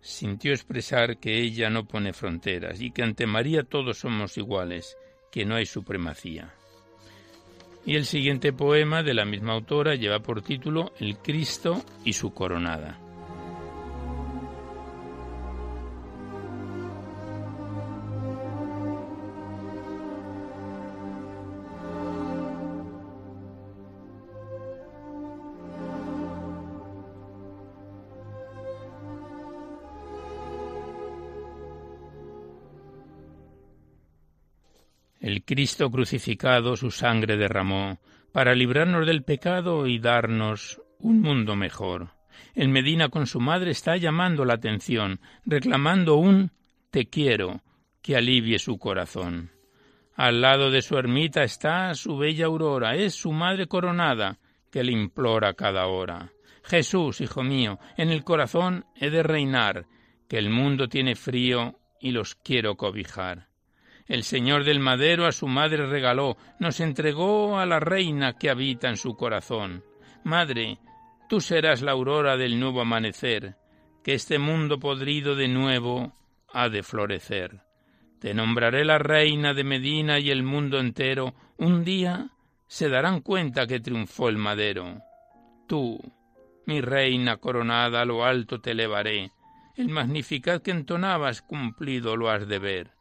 sintió 0.00 0.52
expresar 0.52 1.18
que 1.18 1.40
ella 1.40 1.70
no 1.70 1.86
pone 1.86 2.12
fronteras 2.12 2.80
y 2.80 2.90
que 2.90 3.02
ante 3.02 3.26
María 3.26 3.62
todos 3.62 3.98
somos 3.98 4.36
iguales, 4.36 4.96
que 5.30 5.44
no 5.44 5.54
hay 5.54 5.66
supremacía. 5.66 6.52
Y 7.86 7.94
el 7.94 8.04
siguiente 8.04 8.52
poema 8.52 9.02
de 9.04 9.14
la 9.14 9.24
misma 9.24 9.52
autora 9.52 9.94
lleva 9.94 10.18
por 10.20 10.42
título 10.42 10.92
El 10.98 11.18
Cristo 11.18 11.84
y 12.04 12.14
su 12.14 12.34
coronada. 12.34 13.03
El 35.24 35.42
Cristo 35.42 35.90
crucificado 35.90 36.76
su 36.76 36.90
sangre 36.90 37.38
derramó 37.38 37.98
para 38.30 38.54
librarnos 38.54 39.06
del 39.06 39.22
pecado 39.22 39.86
y 39.86 39.98
darnos 39.98 40.82
un 40.98 41.22
mundo 41.22 41.56
mejor. 41.56 42.10
El 42.54 42.68
Medina 42.68 43.08
con 43.08 43.26
su 43.26 43.40
madre 43.40 43.70
está 43.70 43.96
llamando 43.96 44.44
la 44.44 44.52
atención, 44.52 45.20
reclamando 45.46 46.16
un 46.16 46.50
te 46.90 47.06
quiero 47.06 47.62
que 48.02 48.16
alivie 48.16 48.58
su 48.58 48.78
corazón. 48.78 49.50
Al 50.14 50.42
lado 50.42 50.70
de 50.70 50.82
su 50.82 50.98
ermita 50.98 51.42
está 51.42 51.94
su 51.94 52.18
bella 52.18 52.44
aurora, 52.44 52.94
es 52.94 53.14
su 53.14 53.32
madre 53.32 53.66
coronada, 53.66 54.36
que 54.70 54.84
le 54.84 54.92
implora 54.92 55.54
cada 55.54 55.86
hora. 55.86 56.32
Jesús, 56.64 57.22
hijo 57.22 57.42
mío, 57.42 57.78
en 57.96 58.10
el 58.10 58.24
corazón 58.24 58.84
he 58.94 59.08
de 59.08 59.22
reinar, 59.22 59.86
que 60.28 60.36
el 60.36 60.50
mundo 60.50 60.86
tiene 60.90 61.14
frío 61.14 61.78
y 61.98 62.10
los 62.10 62.34
quiero 62.34 62.76
cobijar. 62.76 63.53
El 64.06 64.22
Señor 64.22 64.64
del 64.64 64.80
Madero 64.80 65.26
a 65.26 65.32
su 65.32 65.48
madre 65.48 65.86
regaló, 65.86 66.36
nos 66.58 66.80
entregó 66.80 67.58
a 67.58 67.64
la 67.64 67.80
reina 67.80 68.34
que 68.34 68.50
habita 68.50 68.88
en 68.88 68.98
su 68.98 69.16
corazón. 69.16 69.82
Madre, 70.24 70.78
tú 71.28 71.40
serás 71.40 71.80
la 71.80 71.92
aurora 71.92 72.36
del 72.36 72.60
nuevo 72.60 72.82
amanecer, 72.82 73.56
que 74.02 74.14
este 74.14 74.38
mundo 74.38 74.78
podrido 74.78 75.34
de 75.34 75.48
nuevo 75.48 76.12
ha 76.52 76.68
de 76.68 76.82
florecer. 76.82 77.62
Te 78.20 78.34
nombraré 78.34 78.84
la 78.84 78.98
reina 78.98 79.54
de 79.54 79.64
Medina 79.64 80.18
y 80.18 80.30
el 80.30 80.42
mundo 80.42 80.78
entero 80.78 81.34
un 81.56 81.84
día 81.84 82.30
se 82.66 82.88
darán 82.88 83.20
cuenta 83.20 83.66
que 83.66 83.80
triunfó 83.80 84.28
el 84.28 84.36
madero. 84.36 85.00
Tú, 85.66 85.98
mi 86.66 86.80
reina 86.80 87.38
coronada, 87.38 88.02
a 88.02 88.04
lo 88.04 88.24
alto 88.24 88.60
te 88.60 88.72
elevaré. 88.72 89.30
El 89.76 89.88
magnificat 89.88 90.62
que 90.62 90.70
entonabas 90.70 91.42
cumplido 91.42 92.16
lo 92.16 92.30
has 92.30 92.46
de 92.46 92.58
ver. 92.58 92.93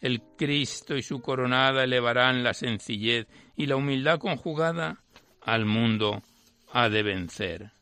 El 0.00 0.22
Cristo 0.36 0.96
y 0.96 1.02
su 1.02 1.20
coronada 1.20 1.84
elevarán 1.84 2.44
la 2.44 2.54
sencillez 2.54 3.26
y 3.56 3.66
la 3.66 3.76
humildad 3.76 4.18
conjugada 4.18 5.02
al 5.42 5.64
mundo 5.64 6.22
ha 6.72 6.88
de 6.88 7.02
vencer. 7.02 7.72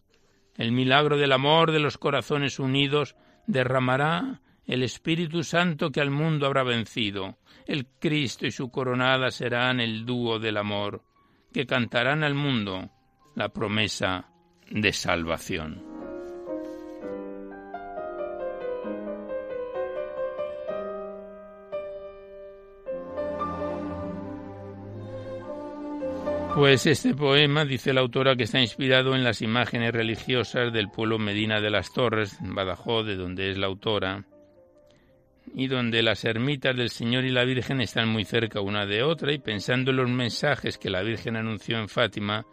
El 0.56 0.72
milagro 0.72 1.18
del 1.18 1.32
amor 1.32 1.72
de 1.72 1.80
los 1.80 1.98
corazones 1.98 2.58
unidos 2.58 3.16
derramará 3.46 4.40
el 4.64 4.82
Espíritu 4.82 5.44
Santo 5.44 5.90
que 5.90 6.00
al 6.00 6.10
mundo 6.10 6.46
habrá 6.46 6.62
vencido. 6.62 7.38
El 7.66 7.86
Cristo 7.86 8.46
y 8.46 8.50
su 8.50 8.70
coronada 8.70 9.30
serán 9.30 9.80
el 9.80 10.06
dúo 10.06 10.38
del 10.38 10.56
amor, 10.56 11.02
que 11.52 11.66
cantarán 11.66 12.24
al 12.24 12.34
mundo 12.34 12.90
la 13.34 13.50
promesa 13.50 14.28
de 14.70 14.92
salvación. 14.92 15.85
Pues 26.56 26.86
este 26.86 27.12
poema, 27.12 27.66
dice 27.66 27.92
la 27.92 28.00
autora, 28.00 28.34
que 28.34 28.44
está 28.44 28.58
inspirado 28.58 29.14
en 29.14 29.22
las 29.22 29.42
imágenes 29.42 29.92
religiosas 29.92 30.72
del 30.72 30.88
pueblo 30.88 31.18
Medina 31.18 31.60
de 31.60 31.68
las 31.68 31.92
Torres, 31.92 32.40
en 32.40 32.54
Badajoz, 32.54 33.04
de 33.04 33.14
donde 33.14 33.50
es 33.50 33.58
la 33.58 33.66
autora, 33.66 34.24
y 35.54 35.66
donde 35.66 36.02
las 36.02 36.24
ermitas 36.24 36.74
del 36.74 36.88
Señor 36.88 37.26
y 37.26 37.30
la 37.30 37.44
Virgen 37.44 37.82
están 37.82 38.08
muy 38.08 38.24
cerca 38.24 38.62
una 38.62 38.86
de 38.86 39.02
otra 39.02 39.34
y 39.34 39.38
pensando 39.38 39.90
en 39.90 39.98
los 39.98 40.08
mensajes 40.08 40.78
que 40.78 40.88
la 40.88 41.02
Virgen 41.02 41.36
anunció 41.36 41.78
en 41.78 41.90
Fátima, 41.90 42.46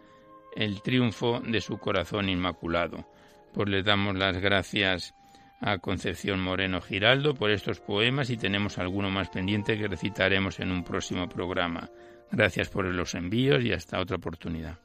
el 0.54 0.82
triunfo 0.82 1.40
de 1.40 1.62
su 1.62 1.78
corazón 1.78 2.28
inmaculado. 2.28 3.08
Pues 3.54 3.70
le 3.70 3.82
damos 3.82 4.16
las 4.16 4.36
gracias 4.36 5.14
a 5.62 5.78
Concepción 5.78 6.40
Moreno 6.40 6.82
Giraldo 6.82 7.32
por 7.32 7.50
estos 7.50 7.80
poemas 7.80 8.28
y 8.28 8.36
tenemos 8.36 8.76
alguno 8.76 9.08
más 9.08 9.30
pendiente 9.30 9.78
que 9.78 9.88
recitaremos 9.88 10.60
en 10.60 10.72
un 10.72 10.84
próximo 10.84 11.26
programa. 11.26 11.88
Gracias 12.30 12.68
por 12.68 12.84
los 12.84 13.14
envíos 13.14 13.62
y 13.62 13.72
hasta 13.72 14.00
otra 14.00 14.16
oportunidad. 14.16 14.78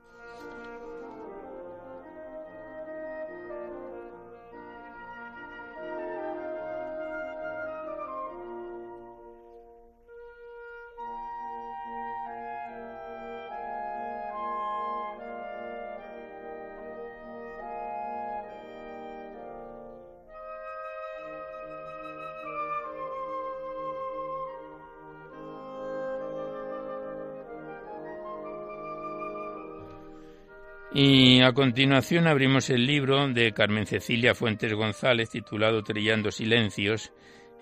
Continuación 31.59 32.25
abrimos 32.25 32.69
el 32.69 32.87
libro 32.87 33.27
de 33.27 33.51
Carmen 33.51 33.85
Cecilia 33.85 34.33
Fuentes 34.33 34.73
González 34.73 35.29
titulado 35.29 35.83
Trillando 35.83 36.31
Silencios, 36.31 37.11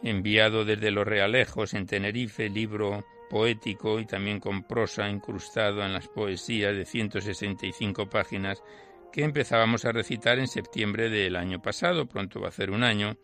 enviado 0.03 0.65
desde 0.65 0.91
Los 0.91 1.07
Realejos 1.07 1.73
en 1.73 1.87
Tenerife, 1.87 2.47
libro 2.47 3.03
poético 3.27 3.99
y 3.99 4.05
también 4.05 4.39
con 4.39 4.67
prosa 4.67 5.09
incrustado 5.09 5.83
en 5.83 5.93
las 5.93 6.07
poesías 6.09 6.75
de 6.75 6.85
165 6.85 8.07
páginas 8.07 8.61
que 9.11 9.23
empezábamos 9.23 9.83
a 9.85 9.93
recitar 9.93 10.37
en 10.37 10.47
septiembre 10.47 11.09
del 11.09 11.35
año 11.35 11.59
pasado, 11.59 12.05
pronto 12.05 12.39
va 12.39 12.49
a 12.49 12.51
ser 12.51 12.69
un 12.69 12.83
año, 12.83 13.17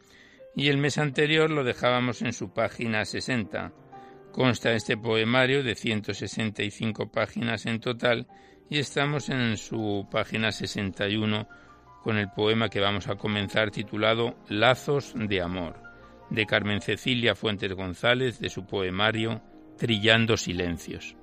y 0.56 0.70
el 0.70 0.80
mes 0.80 0.98
anterior 0.98 1.52
lo 1.52 1.64
dejábamos 1.64 2.24
en 2.24 2.34
su 2.34 2.52
página 2.52 3.06
60. 3.06 3.74
Consta 4.32 4.74
este 4.74 4.98
poemario 4.98 5.62
de 5.62 5.76
165 5.76 7.12
páginas 7.12 7.68
en 7.68 7.80
total 7.80 8.26
y 8.74 8.80
estamos 8.80 9.30
en 9.30 9.56
su 9.56 10.08
página 10.10 10.52
61 10.52 11.48
con 12.02 12.18
el 12.18 12.32
poema 12.32 12.70
que 12.70 12.80
vamos 12.80 13.08
a 13.08 13.18
comenzar 13.18 13.70
titulado 13.70 14.36
Lazos 14.50 15.14
de 15.16 15.44
Amor, 15.44 15.76
de 16.32 16.48
Carmen 16.48 16.82
Cecilia 16.82 17.36
Fuentes 17.36 17.72
González, 17.74 18.40
de 18.40 18.50
su 18.50 18.66
poemario 18.66 19.44
Trillando 19.78 20.38
Silencios. 20.38 21.16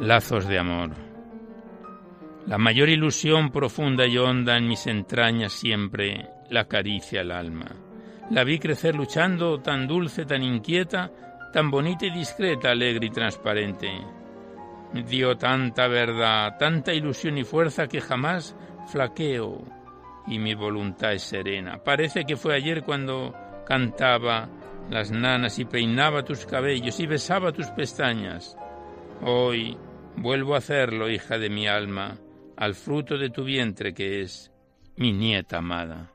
Lazos 0.00 0.48
de 0.48 0.58
Amor. 0.58 1.09
La 2.46 2.56
mayor 2.56 2.88
ilusión 2.88 3.50
profunda 3.50 4.06
y 4.06 4.16
honda 4.16 4.56
en 4.56 4.66
mis 4.66 4.86
entrañas 4.86 5.52
siempre 5.52 6.30
la 6.48 6.62
acaricia 6.62 7.20
el 7.20 7.32
alma. 7.32 7.70
La 8.30 8.44
vi 8.44 8.58
crecer 8.58 8.94
luchando, 8.94 9.60
tan 9.60 9.86
dulce, 9.86 10.24
tan 10.24 10.42
inquieta, 10.42 11.10
tan 11.52 11.70
bonita 11.70 12.06
y 12.06 12.10
discreta, 12.10 12.70
alegre 12.70 13.06
y 13.06 13.10
transparente. 13.10 13.90
Dio 15.06 15.36
tanta 15.36 15.86
verdad, 15.86 16.56
tanta 16.58 16.94
ilusión 16.94 17.36
y 17.38 17.44
fuerza 17.44 17.86
que 17.86 18.00
jamás 18.00 18.56
flaqueo 18.90 19.62
y 20.26 20.38
mi 20.38 20.54
voluntad 20.54 21.12
es 21.12 21.22
serena. 21.22 21.78
Parece 21.84 22.24
que 22.24 22.36
fue 22.36 22.56
ayer 22.56 22.82
cuando 22.82 23.34
cantaba 23.66 24.48
las 24.88 25.10
nanas 25.10 25.58
y 25.58 25.66
peinaba 25.66 26.24
tus 26.24 26.46
cabellos 26.46 26.98
y 27.00 27.06
besaba 27.06 27.52
tus 27.52 27.66
pestañas. 27.68 28.56
Hoy 29.22 29.76
vuelvo 30.16 30.54
a 30.54 30.58
hacerlo, 30.58 31.08
hija 31.10 31.38
de 31.38 31.50
mi 31.50 31.68
alma 31.68 32.18
al 32.60 32.74
fruto 32.74 33.16
de 33.16 33.30
tu 33.30 33.42
vientre 33.42 33.94
que 33.94 34.20
es 34.20 34.52
mi 34.96 35.14
nieta 35.14 35.56
amada. 35.56 36.12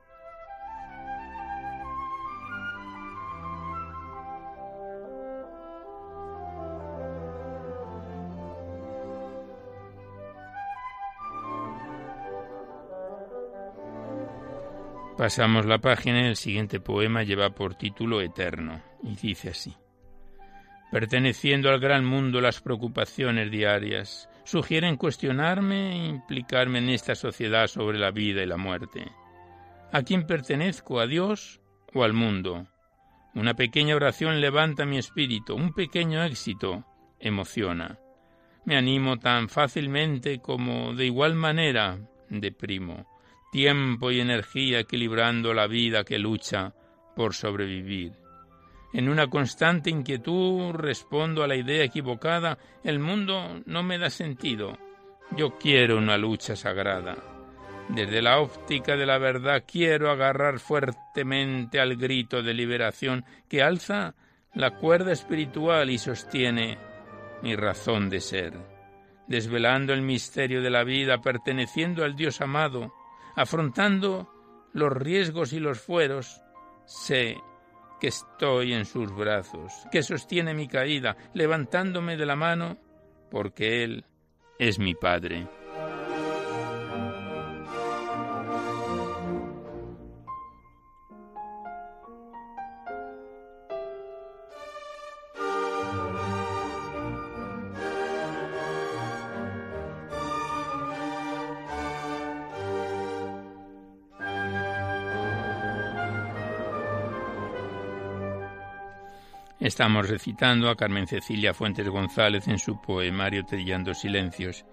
Pasamos 15.17 15.65
la 15.65 15.79
página 15.79 16.21
y 16.21 16.27
el 16.27 16.35
siguiente 16.35 16.79
poema 16.79 17.23
lleva 17.23 17.49
por 17.55 17.73
título 17.73 18.21
Eterno 18.21 18.83
y 19.01 19.15
dice 19.15 19.49
así. 19.49 19.75
Perteneciendo 20.91 21.71
al 21.71 21.79
gran 21.79 22.05
mundo 22.05 22.39
las 22.39 22.61
preocupaciones 22.61 23.49
diarias, 23.49 24.29
sugieren 24.45 24.95
cuestionarme 24.95 25.91
e 25.91 26.07
implicarme 26.07 26.79
en 26.79 26.89
esta 26.89 27.15
sociedad 27.15 27.67
sobre 27.67 27.99
la 27.99 28.11
vida 28.11 28.41
y 28.41 28.45
la 28.45 28.57
muerte. 28.57 29.11
¿A 29.91 30.03
quién 30.03 30.25
pertenezco? 30.25 30.99
¿A 30.99 31.07
Dios 31.07 31.59
o 31.93 32.03
al 32.03 32.13
mundo? 32.13 32.67
Una 33.33 33.55
pequeña 33.55 33.95
oración 33.95 34.39
levanta 34.39 34.85
mi 34.85 34.97
espíritu, 34.97 35.55
un 35.55 35.73
pequeño 35.73 36.23
éxito 36.23 36.85
emociona. 37.19 37.99
Me 38.65 38.77
animo 38.77 39.17
tan 39.17 39.49
fácilmente 39.49 40.39
como 40.39 40.93
de 40.93 41.05
igual 41.05 41.35
manera 41.35 41.99
deprimo. 42.29 43.05
Tiempo 43.51 44.11
y 44.11 44.19
energía 44.19 44.79
equilibrando 44.79 45.53
la 45.53 45.67
vida 45.67 46.03
que 46.03 46.17
lucha 46.17 46.73
por 47.15 47.33
sobrevivir. 47.33 48.24
En 48.95 49.09
una 49.09 49.27
constante 49.27 49.89
inquietud 49.89 50.71
respondo 50.71 51.43
a 51.43 51.47
la 51.47 51.57
idea 51.57 51.83
equivocada, 51.83 52.57
el 52.81 52.99
mundo 52.99 53.61
no 53.65 53.83
me 53.83 53.97
da 53.97 54.09
sentido. 54.09 54.77
Yo 55.35 55.57
quiero 55.57 55.97
una 55.97 56.17
lucha 56.17 56.55
sagrada. 56.55 57.17
Desde 57.89 58.21
la 58.21 58.39
óptica 58.39 58.95
de 58.95 59.05
la 59.05 59.17
verdad 59.17 59.65
quiero 59.69 60.09
agarrar 60.09 60.59
fuertemente 60.59 61.81
al 61.81 61.97
grito 61.97 62.41
de 62.41 62.53
liberación 62.53 63.25
que 63.49 63.61
alza 63.61 64.15
la 64.53 64.77
cuerda 64.77 65.11
espiritual 65.11 65.89
y 65.89 65.97
sostiene 65.97 66.77
mi 67.43 67.53
razón 67.57 68.09
de 68.09 68.21
ser, 68.21 68.53
desvelando 69.27 69.91
el 69.91 70.03
misterio 70.03 70.61
de 70.61 70.69
la 70.69 70.85
vida, 70.85 71.21
perteneciendo 71.21 72.05
al 72.05 72.15
Dios 72.15 72.39
amado, 72.39 72.93
afrontando 73.35 74.29
los 74.71 74.93
riesgos 74.93 75.51
y 75.51 75.59
los 75.59 75.81
fueros, 75.81 76.41
sé 76.85 77.35
que 78.05 78.09
estoy 78.09 78.73
en 78.73 78.85
sus 78.85 79.11
brazos, 79.15 79.73
que 79.91 80.03
sostiene 80.03 80.53
mi 80.53 80.67
caída, 80.67 81.17
levantándome 81.33 82.17
de 82.17 82.27
la 82.27 82.35
mano, 82.35 82.77
porque 83.31 83.83
Él 83.83 84.05
es 84.59 84.77
mi 84.77 84.93
Padre. 84.93 85.47
Estamos 109.65 110.07
recitando 110.07 110.69
a 110.69 110.75
Carmen 110.75 111.07
Cecilia 111.07 111.51
Fuentes 111.51 111.89
González 111.89 112.47
en 112.47 112.59
su 112.59 112.79
poemario 112.79 113.43
Trillando 113.47 113.95
Silencios. 113.95 114.63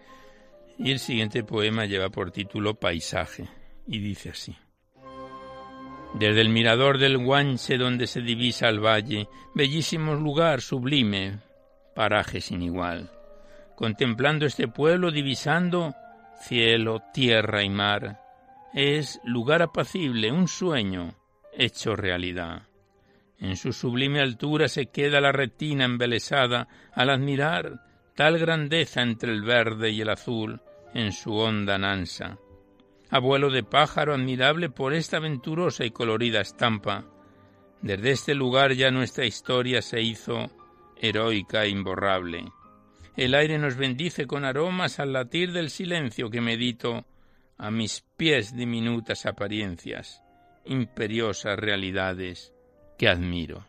Y 0.78 0.90
el 0.90 0.98
siguiente 0.98 1.44
poema 1.44 1.87
lleva 1.87 2.11
por 2.11 2.31
título 2.31 2.74
Paisaje 2.74 3.48
y 3.87 4.00
dice 4.00 4.28
así. 4.28 4.55
Desde 6.12 6.42
el 6.42 6.50
mirador 6.50 6.98
del 6.98 7.16
Guanche 7.16 7.78
donde 7.78 8.07
se 8.07 8.20
divisa 8.20 8.68
el 8.68 8.85
valle, 8.85 9.31
bellísimo 9.55 10.14
lugar 10.14 10.61
sublime, 10.61 11.38
paraje 11.94 12.42
sin 12.42 12.61
igual. 12.61 13.11
Contemplando 13.74 14.44
este 14.44 14.68
pueblo, 14.68 15.11
divisando 15.11 15.94
cielo, 16.42 17.00
tierra 17.14 17.62
y 17.62 17.70
mar, 17.70 18.20
es 18.74 19.22
lugar 19.24 19.62
apacible, 19.62 20.31
un 20.31 20.48
sueño 20.48 21.14
hecho 21.57 21.96
realidad. 21.96 22.64
En 23.42 23.57
su 23.57 23.72
sublime 23.72 24.20
altura 24.20 24.68
se 24.68 24.87
queda 24.87 25.20
la 25.20 25.33
retina 25.33 25.85
embelesada 25.85 26.68
al 26.92 27.11
admirar 27.11 27.81
tal 28.14 28.38
grandeza 28.38 29.02
entre 29.02 29.33
el 29.33 29.42
verde 29.42 29.90
y 29.90 30.00
el 30.00 30.11
azul 30.11 30.61
en 30.94 31.11
su 31.11 31.35
honda 31.35 31.76
nansa. 31.76 32.38
Abuelo 33.11 33.50
de 33.50 33.64
pájaro 33.64 34.14
admirable 34.14 34.70
por 34.70 34.94
esta 34.94 35.18
venturosa 35.18 35.85
y 35.85 35.90
colorida 35.90 36.40
estampa, 36.40 37.05
desde 37.81 38.12
este 38.12 38.35
lugar 38.37 38.74
ya 38.74 38.92
nuestra 38.92 39.26
historia 39.26 39.83
se 39.83 40.00
hizo 40.00 40.48
heroica 40.96 41.64
e 41.64 41.70
imborrable. 41.70 42.44
El 43.16 43.35
aire 43.35 43.59
nos 43.59 43.74
bendice 43.74 44.28
con 44.28 44.44
aromas 44.44 45.00
al 45.00 45.12
latir 45.12 45.50
del 45.50 45.70
silencio 45.70 46.31
que 46.31 46.40
medito 46.40 47.07
a 47.59 47.72
mis 47.72 48.05
pies 48.16 48.55
diminutas 48.55 49.26
apariencias, 49.26 50.22
imperiosas 50.64 51.59
realidades 51.59 52.55
que 52.96 53.09
admiro. 53.09 53.64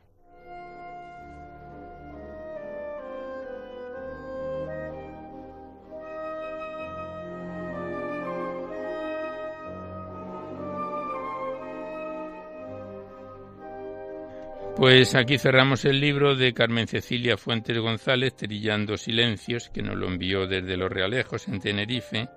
Pues 14.84 15.14
aquí 15.16 15.38
cerramos 15.38 15.86
el 15.86 16.02
libro 16.02 16.36
de 16.36 16.54
Carmen 16.54 16.88
Cecilia 16.88 17.38
Fuentes 17.38 17.78
González, 17.78 18.36
Trillando 18.36 18.98
Silencios, 18.98 19.70
que 19.70 19.82
nos 19.82 19.96
lo 19.96 20.08
envió 20.08 20.46
desde 20.46 20.76
Los 20.76 20.92
Realejos 20.92 21.48
en 21.48 21.62
Tenerife. 21.62 22.28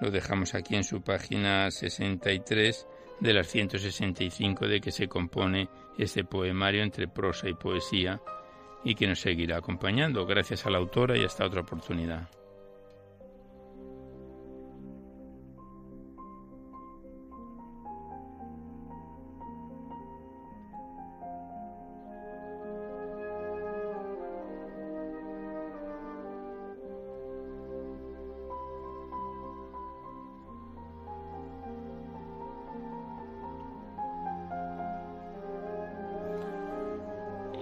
Lo 0.00 0.10
dejamos 0.10 0.54
aquí 0.54 0.74
en 0.74 0.82
su 0.82 1.02
página 1.02 1.70
63 1.70 2.86
de 3.20 3.32
las 3.34 3.46
165 3.46 4.66
de 4.66 4.80
que 4.80 4.90
se 4.90 5.06
compone 5.06 5.68
este 5.98 6.24
poemario 6.24 6.82
entre 6.82 7.08
prosa 7.08 7.48
y 7.48 7.54
poesía 7.54 8.20
y 8.84 8.94
que 8.94 9.06
nos 9.06 9.20
seguirá 9.20 9.58
acompañando. 9.58 10.26
Gracias 10.26 10.66
a 10.66 10.70
la 10.70 10.78
autora 10.78 11.16
y 11.16 11.24
hasta 11.24 11.46
otra 11.46 11.62
oportunidad. 11.62 12.28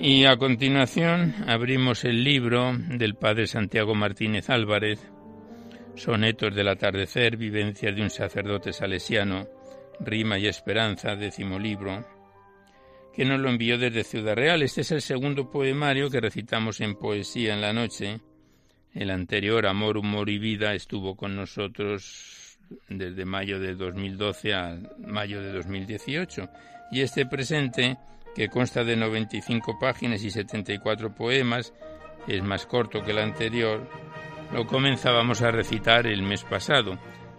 Y 0.05 0.25
a 0.25 0.37
continuación 0.37 1.33
abrimos 1.47 2.05
el 2.05 2.25
libro 2.25 2.77
del 2.77 3.15
padre 3.15 3.47
Santiago 3.47 3.95
Martínez 3.95 4.51
Álvarez, 4.51 4.99
Sonetos 5.95 6.53
del 6.57 6.67
atardecer, 6.67 7.37
vivencias 7.37 7.95
de 7.95 8.03
un 8.03 8.11
sacerdote 8.11 8.73
salesiano, 8.73 9.47
Rima 10.01 10.41
y 10.41 10.49
Esperanza, 10.49 11.15
décimo 11.15 11.57
libro, 11.57 12.05
que 13.15 13.25
nos 13.25 13.39
lo 13.39 13.49
envió 13.49 13.79
desde 13.79 14.03
Ciudad 14.03 14.35
Real. 14.35 14.63
Este 14.63 14.81
es 14.81 14.91
el 14.91 15.03
segundo 15.03 15.49
poemario 15.49 16.11
que 16.11 16.21
recitamos 16.21 16.81
en 16.81 16.97
Poesía 16.97 17.55
en 17.55 17.61
la 17.61 17.73
Noche. 17.73 18.19
El 18.95 19.09
anterior, 19.09 19.69
Amor, 19.69 19.99
Humor 19.99 20.29
y 20.31 20.41
Vida, 20.41 20.75
estuvo 20.75 21.15
con 21.15 21.37
nosotros 21.37 22.59
desde 22.89 23.25
mayo 23.25 23.61
de 23.61 23.77
2012 23.77 24.53
a 24.53 24.81
mayo 24.99 25.41
de 25.41 25.53
2018. 25.53 26.49
Y 26.91 27.03
este 27.03 27.25
presente 27.25 27.99
que 28.35 28.49
consta 28.49 28.85
de 28.85 28.97
95 28.97 29.79
páginas 29.79 30.23
y 30.25 30.31
74 30.31 31.15
poemas, 31.15 31.73
es 32.27 32.43
más 32.43 32.67
corto 32.67 33.03
que 33.03 33.11
el 33.11 33.19
anterior, 33.19 33.89
lo 34.53 34.67
comenzábamos 34.67 35.43
a 35.43 35.51
recitar 35.51 36.07
el 36.07 36.23
mes 36.23 36.45
pasado. 36.45 36.99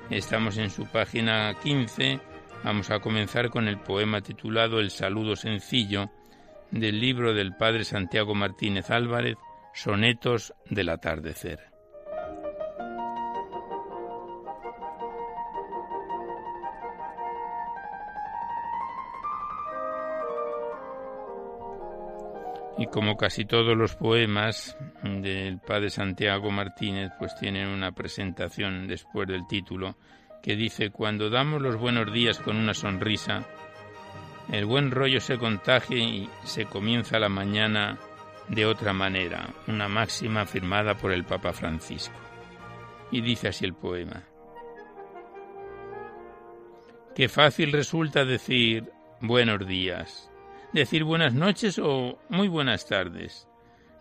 Estamos 0.10 0.58
en 0.58 0.70
su 0.70 0.86
página 0.88 1.54
15. 1.62 2.20
Vamos 2.64 2.90
a 2.92 3.00
comenzar 3.00 3.50
con 3.50 3.68
el 3.68 3.80
poema 3.80 4.22
titulado 4.22 4.80
El 4.80 4.90
saludo 4.90 5.36
sencillo 5.36 6.10
del 6.72 7.00
libro 7.00 7.34
del 7.34 7.56
padre 7.56 7.84
Santiago 7.84 8.34
Martínez 8.34 8.90
Álvarez, 8.90 9.38
Sonetos 9.74 10.54
del 10.70 10.90
atardecer. 10.90 11.73
Y 22.78 22.88
como 22.88 23.18
casi 23.18 23.46
todos 23.46 23.78
los 23.78 23.96
poemas 23.96 24.76
del 25.04 25.60
padre 25.60 25.90
Santiago 25.90 26.50
Martínez, 26.50 27.12
pues 27.20 27.36
tienen 27.36 27.68
una 27.68 27.92
presentación 27.92 28.88
después 28.88 29.28
del 29.28 29.46
título 29.48 29.96
que 30.42 30.56
dice, 30.56 30.90
cuando 30.90 31.30
damos 31.30 31.62
los 31.62 31.78
buenos 31.78 32.12
días 32.12 32.40
con 32.40 32.58
una 32.58 32.74
sonrisa, 32.74 33.46
el 34.52 34.66
buen 34.66 34.92
rollo 34.92 35.22
se 35.22 35.38
contagia 35.38 35.98
y 35.98 36.30
se 36.44 36.66
comienza 36.66 37.20
la 37.20 37.30
mañana 37.30 37.98
de 38.50 38.66
otra 38.66 38.92
manera, 38.92 39.54
una 39.68 39.88
máxima 39.88 40.42
afirmada 40.42 40.96
por 40.96 41.14
el 41.14 41.24
Papa 41.24 41.54
Francisco. 41.54 42.16
Y 43.12 43.22
dice 43.22 43.50
así 43.50 43.64
el 43.64 43.74
poema. 43.74 44.24
Qué 47.16 47.30
fácil 47.30 47.72
resulta 47.72 48.26
decir 48.26 48.90
buenos 49.22 49.66
días 49.68 50.33
decir 50.74 51.04
buenas 51.04 51.34
noches 51.34 51.80
o 51.80 52.20
muy 52.30 52.48
buenas 52.48 52.88
tardes. 52.88 53.48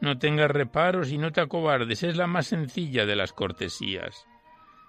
No 0.01 0.19
tengas 0.19 0.51
reparos 0.51 1.13
y 1.13 1.19
no 1.19 1.31
te 1.31 1.41
acobardes, 1.41 2.03
es 2.03 2.17
la 2.17 2.27
más 2.27 2.49
sencilla 2.49 3.07
de 3.07 3.15
las 3.15 3.33
cortesías. 3.33 4.27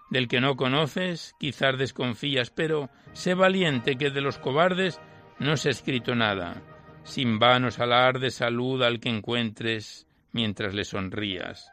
Del 0.10 0.28
que 0.28 0.41
no 0.41 0.56
conoces, 0.56 1.36
quizás 1.39 1.78
desconfías, 1.78 2.50
pero 2.50 2.89
sé 3.12 3.34
valiente 3.34 3.98
que 3.98 4.10
de 4.10 4.22
los 4.22 4.39
cobardes 4.39 5.00
no 5.39 5.58
se 5.58 5.69
ha 5.69 5.72
escrito 5.72 6.15
nada. 6.15 6.62
Sin 7.04 7.38
vanos 7.38 7.80
alarde 7.80 8.32
salud 8.32 8.82
al 8.82 9.00
que 9.00 9.10
encuentres 9.10 10.08
mientras 10.32 10.74
le 10.74 10.86
sonrías. 10.86 11.69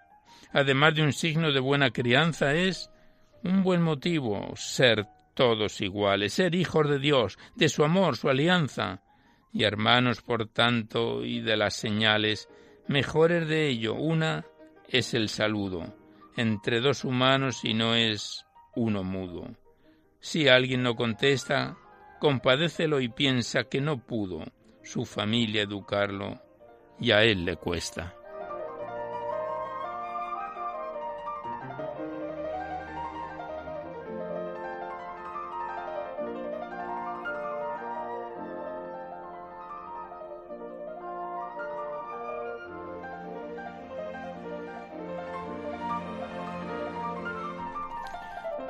Además 0.53 0.95
de 0.97 1.03
un 1.03 1.13
signo 1.13 1.53
de 1.53 1.61
buena 1.61 1.91
crianza 1.91 2.55
es 2.55 2.91
un 3.45 3.63
buen 3.63 3.81
motivo 3.81 4.55
ser 4.57 5.07
todos 5.35 5.81
iguales, 5.81 6.35
ser 6.35 6.55
hijos 6.55 6.89
de 6.91 6.99
Dios, 6.99 7.39
de 7.55 7.69
su 7.69 7.85
amor, 7.85 8.17
su 8.17 8.29
alianza, 8.29 9.01
y 9.53 9.65
hermanos 9.65 10.23
por 10.23 10.49
tanto 10.49 11.25
y 11.25 11.41
de 11.41 11.57
las 11.57 11.75
señales, 11.75 12.49
mejores 12.87 13.49
de 13.49 13.69
ello, 13.69 13.95
una 13.95 14.47
es 14.89 15.15
el 15.15 15.29
saludo, 15.29 15.95
entre 16.37 16.81
dos 16.81 17.05
humanos 17.05 17.65
y 17.65 17.75
no 17.75 17.95
es 17.95 18.45
uno 18.75 19.03
mudo. 19.03 19.49
Si 20.21 20.49
alguien 20.49 20.83
no 20.83 20.95
contesta, 20.95 21.77
compadécelo 22.19 23.01
y 23.01 23.09
piensa 23.09 23.65
que 23.65 23.81
no 23.81 24.05
pudo 24.05 24.45
su 24.83 25.05
familia 25.05 25.63
educarlo 25.63 26.41
y 27.01 27.13
a 27.13 27.23
él 27.23 27.45
le 27.45 27.57
cuesta. 27.57 28.15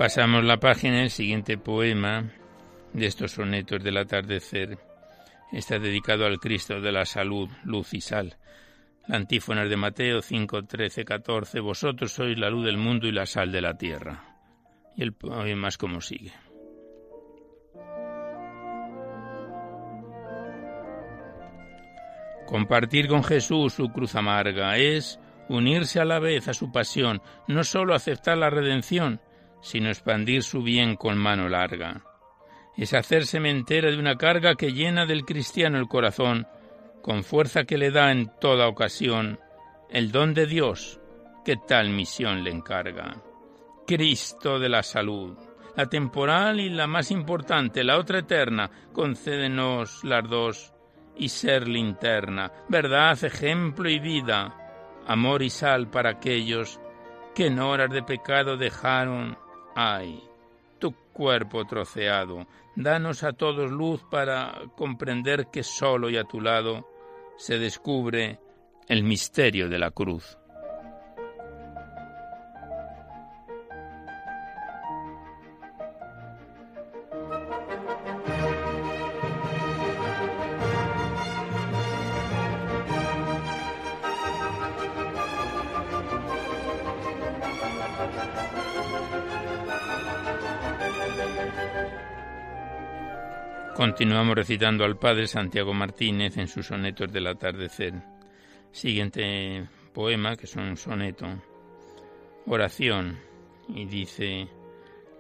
Pasamos 0.00 0.42
la 0.44 0.56
página, 0.56 1.02
el 1.02 1.10
siguiente 1.10 1.58
poema 1.58 2.24
de 2.94 3.04
estos 3.04 3.32
sonetos 3.32 3.84
del 3.84 3.98
atardecer 3.98 4.78
está 5.52 5.78
dedicado 5.78 6.24
al 6.24 6.38
Cristo 6.38 6.80
de 6.80 6.90
la 6.90 7.04
salud, 7.04 7.50
luz 7.64 7.92
y 7.92 8.00
sal. 8.00 8.38
La 9.06 9.16
antífona 9.16 9.66
de 9.66 9.76
Mateo 9.76 10.22
5, 10.22 10.62
13, 10.64 11.04
14, 11.04 11.60
Vosotros 11.60 12.12
sois 12.12 12.38
la 12.38 12.48
luz 12.48 12.64
del 12.64 12.78
mundo 12.78 13.08
y 13.08 13.12
la 13.12 13.26
sal 13.26 13.52
de 13.52 13.60
la 13.60 13.76
tierra. 13.76 14.38
Y 14.96 15.02
el 15.02 15.12
poema 15.12 15.68
es 15.68 15.76
como 15.76 16.00
sigue. 16.00 16.32
Compartir 22.46 23.06
con 23.06 23.22
Jesús 23.22 23.74
su 23.74 23.90
cruz 23.90 24.14
amarga 24.14 24.78
es 24.78 25.20
unirse 25.50 26.00
a 26.00 26.06
la 26.06 26.20
vez 26.20 26.48
a 26.48 26.54
su 26.54 26.72
pasión, 26.72 27.20
no 27.48 27.64
sólo 27.64 27.94
aceptar 27.94 28.38
la 28.38 28.48
redención, 28.48 29.20
sino 29.60 29.88
expandir 29.88 30.42
su 30.42 30.62
bien 30.62 30.96
con 30.96 31.18
mano 31.18 31.48
larga. 31.48 32.02
Es 32.76 32.94
hacerse 32.94 33.40
mentera 33.40 33.90
de 33.90 33.98
una 33.98 34.16
carga 34.16 34.54
que 34.54 34.72
llena 34.72 35.06
del 35.06 35.24
cristiano 35.24 35.78
el 35.78 35.88
corazón, 35.88 36.46
con 37.02 37.24
fuerza 37.24 37.64
que 37.64 37.78
le 37.78 37.90
da 37.90 38.10
en 38.12 38.30
toda 38.40 38.68
ocasión 38.68 39.38
el 39.90 40.12
don 40.12 40.34
de 40.34 40.46
Dios 40.46 41.00
que 41.44 41.56
tal 41.56 41.90
misión 41.90 42.44
le 42.44 42.50
encarga. 42.50 43.16
Cristo 43.86 44.58
de 44.58 44.68
la 44.68 44.82
salud, 44.82 45.36
la 45.76 45.86
temporal 45.86 46.60
y 46.60 46.68
la 46.68 46.86
más 46.86 47.10
importante, 47.10 47.82
la 47.82 47.98
otra 47.98 48.20
eterna, 48.20 48.70
concédenos 48.92 50.04
las 50.04 50.28
dos 50.28 50.72
y 51.16 51.28
ser 51.28 51.68
linterna, 51.68 52.52
verdad, 52.68 53.22
ejemplo 53.24 53.90
y 53.90 53.98
vida, 53.98 55.02
amor 55.06 55.42
y 55.42 55.50
sal 55.50 55.90
para 55.90 56.10
aquellos 56.10 56.80
que 57.34 57.46
en 57.46 57.58
horas 57.58 57.90
de 57.90 58.02
pecado 58.02 58.56
dejaron 58.56 59.36
Ay, 59.82 60.22
tu 60.78 60.92
cuerpo 61.14 61.64
troceado, 61.64 62.46
danos 62.76 63.24
a 63.24 63.32
todos 63.32 63.70
luz 63.70 64.04
para 64.10 64.60
comprender 64.76 65.46
que 65.46 65.62
solo 65.62 66.10
y 66.10 66.18
a 66.18 66.24
tu 66.24 66.42
lado 66.42 66.86
se 67.38 67.58
descubre 67.58 68.38
el 68.88 69.02
misterio 69.02 69.70
de 69.70 69.78
la 69.78 69.90
cruz. 69.90 70.36
Continuamos 94.00 94.34
recitando 94.34 94.86
al 94.86 94.96
padre 94.96 95.26
Santiago 95.26 95.74
Martínez 95.74 96.38
en 96.38 96.48
sus 96.48 96.68
sonetos 96.68 97.12
del 97.12 97.26
atardecer. 97.26 97.92
Siguiente 98.72 99.68
poema, 99.92 100.36
que 100.36 100.46
es 100.46 100.56
un 100.56 100.78
soneto, 100.78 101.26
oración, 102.46 103.18
y 103.68 103.84
dice 103.84 104.48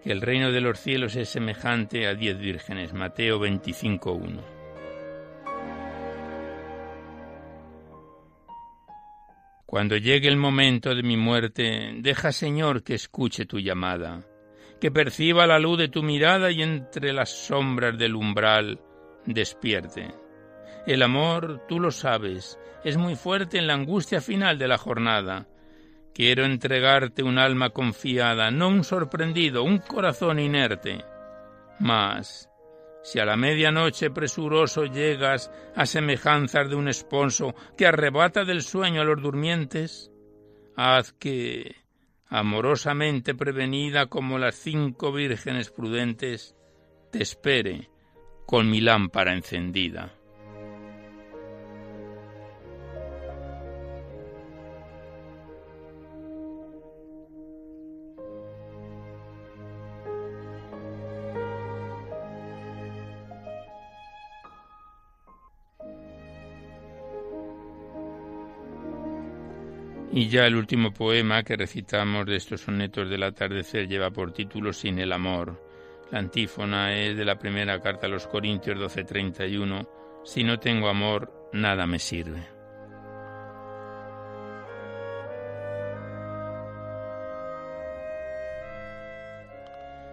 que 0.02 0.10
el 0.10 0.22
reino 0.22 0.50
de 0.50 0.62
los 0.62 0.80
cielos 0.80 1.14
es 1.16 1.28
semejante 1.28 2.06
a 2.06 2.14
diez 2.14 2.38
vírgenes. 2.38 2.94
Mateo 2.94 3.38
25.1. 3.38 4.40
Cuando 9.66 9.98
llegue 9.98 10.28
el 10.28 10.38
momento 10.38 10.94
de 10.94 11.02
mi 11.02 11.18
muerte, 11.18 11.96
deja, 11.98 12.32
Señor, 12.32 12.82
que 12.82 12.94
escuche 12.94 13.44
tu 13.44 13.58
llamada 13.58 14.24
que 14.80 14.90
perciba 14.90 15.46
la 15.46 15.58
luz 15.58 15.78
de 15.78 15.88
tu 15.88 16.02
mirada 16.02 16.50
y 16.50 16.62
entre 16.62 17.12
las 17.12 17.30
sombras 17.30 17.98
del 17.98 18.16
umbral 18.16 18.80
despierte. 19.26 20.14
El 20.86 21.02
amor, 21.02 21.66
tú 21.68 21.78
lo 21.78 21.90
sabes, 21.90 22.58
es 22.84 22.96
muy 22.96 23.14
fuerte 23.14 23.58
en 23.58 23.66
la 23.66 23.74
angustia 23.74 24.20
final 24.20 24.58
de 24.58 24.68
la 24.68 24.78
jornada. 24.78 25.46
Quiero 26.14 26.44
entregarte 26.44 27.22
un 27.22 27.38
alma 27.38 27.70
confiada, 27.70 28.50
no 28.50 28.68
un 28.68 28.82
sorprendido, 28.82 29.62
un 29.62 29.78
corazón 29.78 30.38
inerte. 30.38 31.04
Mas, 31.78 32.50
si 33.02 33.18
a 33.18 33.24
la 33.24 33.36
medianoche 33.36 34.10
presuroso 34.10 34.84
llegas 34.86 35.50
a 35.76 35.86
semejanzas 35.86 36.68
de 36.68 36.76
un 36.76 36.88
esposo 36.88 37.54
que 37.76 37.86
arrebata 37.86 38.44
del 38.44 38.62
sueño 38.62 39.02
a 39.02 39.04
los 39.04 39.22
durmientes, 39.22 40.10
haz 40.76 41.12
que, 41.12 41.76
amorosamente 42.30 43.34
prevenida 43.34 44.06
como 44.06 44.38
las 44.38 44.54
cinco 44.54 45.12
vírgenes 45.12 45.70
prudentes, 45.70 46.56
te 47.10 47.22
espere 47.22 47.90
con 48.46 48.70
mi 48.70 48.80
lámpara 48.80 49.34
encendida. 49.34 50.14
Y 70.12 70.28
ya 70.28 70.46
el 70.46 70.56
último 70.56 70.92
poema 70.92 71.44
que 71.44 71.56
recitamos 71.56 72.26
de 72.26 72.36
estos 72.36 72.62
sonetos 72.62 73.08
del 73.08 73.22
atardecer 73.22 73.86
lleva 73.86 74.10
por 74.10 74.32
título 74.32 74.72
Sin 74.72 74.98
el 74.98 75.12
amor. 75.12 75.62
La 76.10 76.18
antífona 76.18 76.96
es 76.96 77.16
de 77.16 77.24
la 77.24 77.38
primera 77.38 77.80
carta 77.80 78.06
a 78.06 78.10
los 78.10 78.26
Corintios 78.26 78.76
12:31. 78.76 79.86
Si 80.24 80.42
no 80.42 80.58
tengo 80.58 80.88
amor, 80.88 81.48
nada 81.52 81.86
me 81.86 82.00
sirve. 82.00 82.44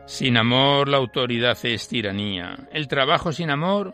Sin 0.06 0.38
amor 0.38 0.88
la 0.88 0.98
autoridad 0.98 1.58
es 1.64 1.88
tiranía, 1.88 2.56
el 2.72 2.88
trabajo 2.88 3.34
sin 3.34 3.50
amor, 3.50 3.94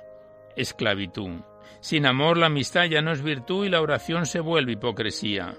esclavitud. 0.56 1.42
Sin 1.80 2.06
amor 2.06 2.38
la 2.38 2.46
amistad 2.46 2.86
ya 2.86 3.02
no 3.02 3.12
es 3.12 3.24
virtud 3.24 3.66
y 3.66 3.70
la 3.70 3.82
oración 3.82 4.26
se 4.26 4.40
vuelve 4.40 4.74
hipocresía. 4.74 5.56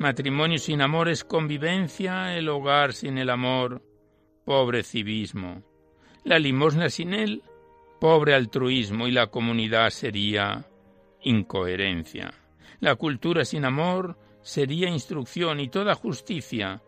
Matrimonio 0.00 0.58
sin 0.58 0.80
amor 0.80 1.10
es 1.10 1.24
convivencia, 1.24 2.34
el 2.34 2.48
hogar 2.48 2.94
sin 2.94 3.18
el 3.18 3.28
amor, 3.28 3.82
pobre 4.46 4.82
civismo. 4.82 5.62
La 6.24 6.38
limosna 6.38 6.88
sin 6.88 7.12
él, 7.12 7.42
pobre 8.00 8.34
altruismo 8.34 9.08
y 9.08 9.10
la 9.10 9.26
comunidad 9.26 9.90
sería 9.90 10.64
incoherencia. 11.20 12.32
La 12.80 12.94
cultura 12.94 13.44
sin 13.44 13.66
amor 13.66 14.16
sería 14.40 14.88
instrucción 14.88 15.60
y 15.60 15.68
toda 15.68 15.94
justicia 15.94 16.80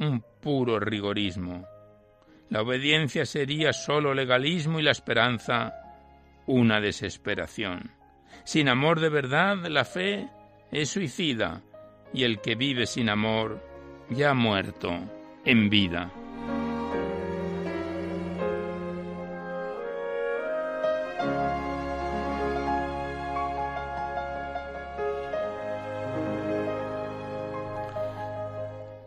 un 0.00 0.24
puro 0.42 0.80
rigorismo. 0.80 1.64
La 2.50 2.62
obediencia 2.62 3.26
sería 3.26 3.72
solo 3.72 4.12
legalismo 4.12 4.80
y 4.80 4.82
la 4.82 4.90
esperanza 4.90 5.72
una 6.48 6.80
desesperación. 6.80 7.92
Sin 8.42 8.68
amor 8.68 8.98
de 8.98 9.08
verdad, 9.08 9.56
la 9.68 9.84
fe 9.84 10.28
es 10.72 10.90
suicida 10.90 11.62
y 12.12 12.24
el 12.24 12.40
que 12.40 12.54
vive 12.54 12.86
sin 12.86 13.08
amor 13.08 13.60
ya 14.10 14.30
ha 14.30 14.34
muerto 14.34 14.90
en 15.44 15.68
vida. 15.68 16.12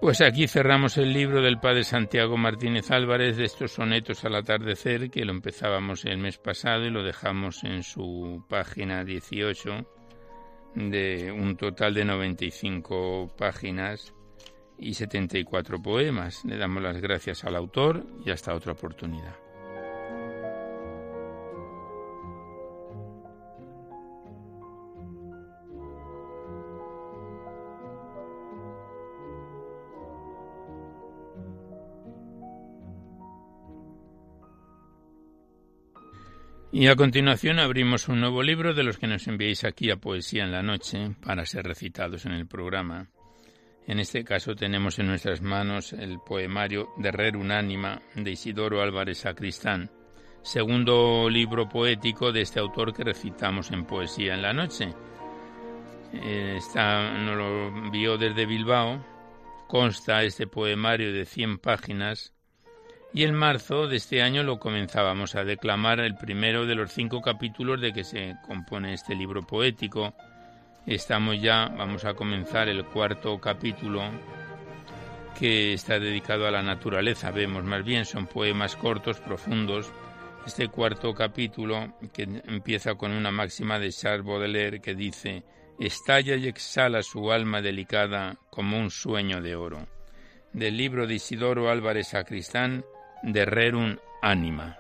Pues 0.02 0.22
aquí 0.22 0.48
cerramos 0.48 0.98
el 0.98 1.14
libro 1.14 1.42
del 1.42 1.60
padre 1.60 1.84
Santiago 1.84 2.36
Martínez 2.36 2.90
Álvarez 2.90 3.38
de 3.38 3.44
estos 3.44 3.74
sonetos 3.74 4.26
al 4.26 4.34
atardecer, 4.34 5.12
que 5.12 5.24
lo 5.24 5.32
empezábamos 5.32 6.04
el 6.06 6.18
mes 6.18 6.40
pasado 6.40 6.86
y 6.86 6.90
lo 6.90 7.04
dejamos 7.04 7.64
en 7.64 7.84
su 7.84 8.44
página 8.50 9.04
18 9.04 9.99
de 10.76 11.32
un 11.32 11.56
total 11.56 11.94
de 11.94 12.06
95 12.06 13.34
páginas 13.38 14.14
y 14.78 14.94
74 14.94 15.82
poemas. 15.82 16.44
Le 16.46 16.58
damos 16.58 16.84
las 16.84 17.02
gracias 17.02 17.44
al 17.44 17.56
autor 17.56 18.06
y 18.26 18.32
hasta 18.32 18.54
otra 18.54 18.74
oportunidad. 18.74 19.49
Y 36.80 36.88
a 36.88 36.96
continuación 36.96 37.60
abrimos 37.60 38.08
un 38.08 38.22
nuevo 38.22 38.42
libro 38.42 38.74
de 38.74 38.84
los 38.84 38.98
que 38.98 39.06
nos 39.06 39.28
enviáis 39.28 39.65
aquí 39.65 39.92
a 39.92 39.98
Poesía 39.98 40.46
en 40.46 40.54
la 40.54 40.63
Noche 40.63 41.13
para 41.22 41.46
ser 41.46 41.65
recitados 41.65 42.26
en 42.26 42.32
el 42.32 42.48
programa. 42.48 43.10
En 43.86 44.00
este 44.00 44.24
caso 44.24 44.56
tenemos 44.56 44.98
en 44.98 45.08
nuestras 45.08 45.42
manos 45.42 45.92
el 45.92 46.20
poemario 46.26 46.88
de 46.96 47.12
Rer 47.12 47.36
Unánima 47.36 48.02
de 48.15 48.32
Isidoro 48.32 48.82
Álvarez 48.82 49.18
Sacristán, 49.18 49.92
segundo 50.42 51.30
libro 51.30 51.68
poético 51.68 52.32
de 52.32 52.44
este 52.44 52.62
autor 52.62 52.94
que 52.94 53.04
recitamos 53.04 53.72
en 53.72 53.84
Poesía 53.84 54.36
en 54.36 54.42
la 54.42 54.54
Noche. 54.54 54.94
Eh, 56.13 56.60
nos 56.76 57.36
lo 57.36 57.68
envió 57.68 58.18
desde 58.18 58.46
Bilbao, 58.46 59.06
consta 59.68 60.24
este 60.24 60.48
poemario 60.48 61.12
de 61.12 61.26
100 61.26 61.58
páginas 61.58 62.34
y 63.13 63.24
en 63.24 63.34
marzo 63.34 63.88
de 63.88 63.98
este 63.98 64.22
año 64.22 64.43
lo 64.43 64.60
comenzábamos 64.60 65.36
a 65.36 65.43
declamar 65.43 66.00
el 66.00 66.15
primero 66.15 66.65
de 66.65 66.76
los 66.76 66.91
cinco 66.91 67.22
capítulos 67.22 67.82
de 67.82 67.91
que 67.91 68.04
se 68.04 68.36
compone 68.45 68.93
este 68.93 69.15
libro 69.15 69.41
poético. 69.41 70.13
Estamos 70.86 71.41
ya, 71.41 71.67
vamos 71.69 72.06
a 72.06 72.13
comenzar 72.13 72.69
el 72.69 72.86
cuarto 72.86 73.39
capítulo 73.39 74.04
que 75.38 75.74
está 75.74 76.00
dedicado 76.00 76.48
a 76.48 76.52
la 76.52 76.62
naturaleza. 76.62 77.32
Vemos 77.32 77.63
más 77.63 77.84
bien, 77.84 78.06
son 78.06 78.28
poemas 78.28 78.76
cortos, 78.76 79.19
profundos. 79.19 79.91
Este 80.45 80.67
cuarto 80.67 81.13
capítulo 81.13 81.95
que 82.13 82.24
empieza 82.45 82.95
con 82.95 83.12
una 83.12 83.32
máxima 83.32 83.80
de 83.80 83.91
Charles 83.91 84.26
Baudelaire 84.26 84.82
que 84.82 84.93
dice, 84.93 85.43
estalla 85.80 86.36
y 86.36 86.48
exhala 86.48 87.02
su 87.02 87.32
alma 87.32 87.62
delicada 87.62 88.38
como 88.50 88.78
un 88.78 88.91
sueño 88.91 89.41
de 89.41 89.56
oro. 89.56 89.88
Del 90.54 90.78
libro 90.78 91.06
de 91.08 91.15
Isidoro 91.15 91.69
Álvarez 91.69 92.10
Sacristán, 92.10 92.84
de 93.22 93.46
rerum 93.46 93.98
anima. 94.22 94.79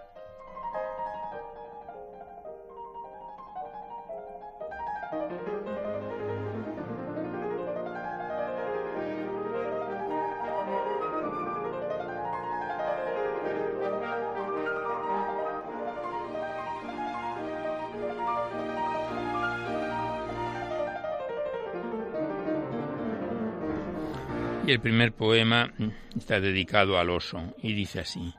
El 24.71 24.79
primer 24.79 25.13
poema 25.13 25.73
está 26.15 26.39
dedicado 26.39 26.97
al 26.97 27.09
oso 27.09 27.55
y 27.61 27.73
dice 27.73 27.99
así. 28.01 28.33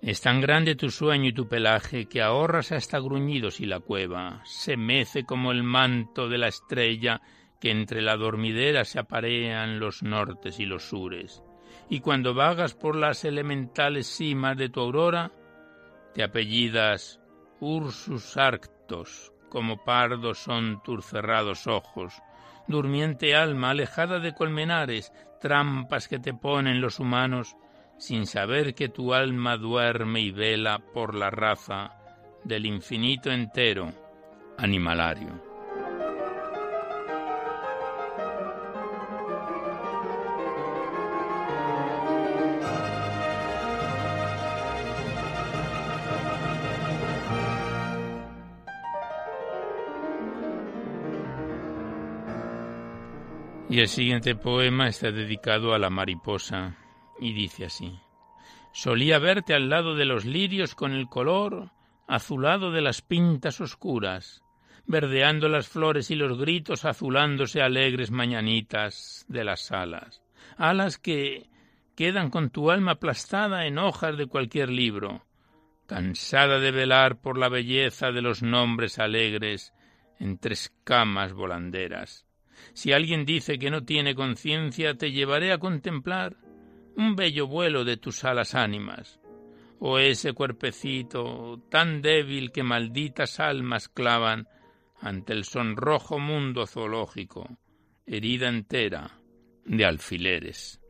Es 0.00 0.20
tan 0.20 0.40
grande 0.40 0.76
tu 0.76 0.90
sueño 0.90 1.28
y 1.28 1.32
tu 1.32 1.48
pelaje 1.48 2.06
que 2.06 2.22
ahorras 2.22 2.70
hasta 2.70 3.00
gruñidos 3.00 3.60
y 3.60 3.66
la 3.66 3.80
cueva 3.80 4.42
se 4.44 4.76
mece 4.76 5.24
como 5.24 5.50
el 5.50 5.64
manto 5.64 6.28
de 6.28 6.38
la 6.38 6.48
estrella 6.48 7.20
que 7.60 7.72
entre 7.72 8.00
la 8.00 8.16
dormidera 8.16 8.84
se 8.84 9.00
aparean 9.00 9.80
los 9.80 10.02
nortes 10.02 10.60
y 10.60 10.66
los 10.66 10.88
sures. 10.88 11.42
Y 11.90 12.00
cuando 12.00 12.32
vagas 12.32 12.74
por 12.74 12.94
las 12.94 13.24
elementales 13.24 14.06
cimas 14.06 14.56
de 14.56 14.68
tu 14.68 14.80
aurora, 14.80 15.32
te 16.14 16.22
apellidas 16.22 17.20
Ursus 17.60 18.36
Arctos, 18.36 19.32
como 19.48 19.82
pardos 19.84 20.38
son 20.38 20.80
tus 20.84 21.06
cerrados 21.06 21.66
ojos, 21.66 22.14
durmiente 22.68 23.34
alma 23.34 23.70
alejada 23.70 24.20
de 24.20 24.34
colmenares, 24.34 25.12
trampas 25.40 26.06
que 26.06 26.18
te 26.18 26.34
ponen 26.34 26.80
los 26.80 27.00
humanos, 27.00 27.56
sin 27.96 28.26
saber 28.26 28.74
que 28.74 28.88
tu 28.88 29.14
alma 29.14 29.56
duerme 29.56 30.20
y 30.20 30.30
vela 30.30 30.78
por 30.78 31.14
la 31.14 31.30
raza 31.30 31.96
del 32.44 32.66
infinito 32.66 33.30
entero 33.30 33.92
animalario. 34.56 35.47
El 53.78 53.86
siguiente 53.86 54.34
poema 54.34 54.88
está 54.88 55.12
dedicado 55.12 55.72
a 55.72 55.78
la 55.78 55.88
mariposa 55.88 56.74
y 57.20 57.32
dice 57.32 57.66
así. 57.66 57.96
Solía 58.72 59.20
verte 59.20 59.54
al 59.54 59.68
lado 59.68 59.94
de 59.94 60.04
los 60.04 60.24
lirios 60.24 60.74
con 60.74 60.90
el 60.90 61.08
color 61.08 61.70
azulado 62.08 62.72
de 62.72 62.80
las 62.80 63.02
pintas 63.02 63.60
oscuras, 63.60 64.42
verdeando 64.84 65.48
las 65.48 65.68
flores 65.68 66.10
y 66.10 66.16
los 66.16 66.36
gritos 66.36 66.84
azulándose 66.84 67.62
alegres 67.62 68.10
mañanitas 68.10 69.24
de 69.28 69.44
las 69.44 69.70
alas, 69.70 70.24
alas 70.56 70.98
que 70.98 71.48
quedan 71.94 72.30
con 72.30 72.50
tu 72.50 72.72
alma 72.72 72.92
aplastada 72.92 73.64
en 73.66 73.78
hojas 73.78 74.18
de 74.18 74.26
cualquier 74.26 74.70
libro, 74.70 75.24
cansada 75.86 76.58
de 76.58 76.72
velar 76.72 77.20
por 77.20 77.38
la 77.38 77.48
belleza 77.48 78.10
de 78.10 78.22
los 78.22 78.42
nombres 78.42 78.98
alegres 78.98 79.72
entre 80.18 80.54
escamas 80.54 81.32
volanderas 81.32 82.27
si 82.72 82.92
alguien 82.92 83.24
dice 83.24 83.58
que 83.58 83.70
no 83.70 83.84
tiene 83.84 84.14
conciencia, 84.14 84.94
te 84.94 85.12
llevaré 85.12 85.52
a 85.52 85.58
contemplar 85.58 86.36
un 86.96 87.16
bello 87.16 87.46
vuelo 87.46 87.84
de 87.84 87.96
tus 87.96 88.24
alas 88.24 88.54
ánimas, 88.54 89.20
o 89.78 89.98
ese 89.98 90.32
cuerpecito 90.32 91.62
tan 91.70 92.02
débil 92.02 92.50
que 92.50 92.62
malditas 92.62 93.40
almas 93.40 93.88
clavan 93.88 94.48
ante 95.00 95.32
el 95.32 95.44
sonrojo 95.44 96.18
mundo 96.18 96.66
zoológico, 96.66 97.56
herida 98.06 98.48
entera 98.48 99.20
de 99.64 99.84
alfileres. 99.84 100.80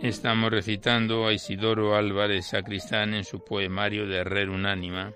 Estamos 0.00 0.50
recitando 0.50 1.26
a 1.26 1.32
Isidoro 1.32 1.96
Álvarez 1.96 2.48
Sacristán 2.48 3.14
en 3.14 3.24
su 3.24 3.42
poemario 3.42 4.06
de 4.06 4.18
Herrer 4.18 4.50
Unánima, 4.50 5.14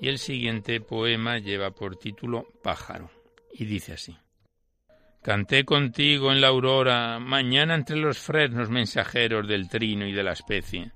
y 0.00 0.08
el 0.08 0.18
siguiente 0.18 0.80
poema 0.80 1.38
lleva 1.38 1.70
por 1.72 1.96
título 1.96 2.46
Pájaro 2.62 3.10
y 3.52 3.64
dice 3.66 3.92
así. 3.92 4.16
Canté 5.22 5.64
contigo 5.66 6.32
en 6.32 6.40
la 6.40 6.48
aurora, 6.48 7.18
mañana 7.18 7.74
entre 7.74 7.96
los 7.96 8.18
fresnos 8.18 8.70
mensajeros 8.70 9.46
del 9.46 9.68
trino 9.68 10.06
y 10.06 10.12
de 10.12 10.22
la 10.22 10.32
especie. 10.32 10.92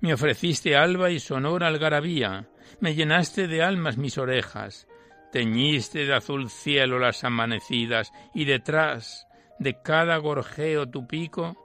Me 0.00 0.12
ofreciste 0.12 0.76
alba 0.76 1.10
y 1.10 1.18
sonora 1.18 1.68
algarabía, 1.68 2.48
me 2.80 2.94
llenaste 2.94 3.48
de 3.48 3.62
almas 3.62 3.96
mis 3.96 4.18
orejas, 4.18 4.86
teñiste 5.32 6.04
de 6.04 6.14
azul 6.14 6.50
cielo 6.50 6.98
las 6.98 7.24
amanecidas 7.24 8.12
y 8.34 8.44
detrás 8.44 9.26
de 9.58 9.80
cada 9.82 10.18
gorjeo 10.18 10.90
tu 10.90 11.06
pico 11.06 11.56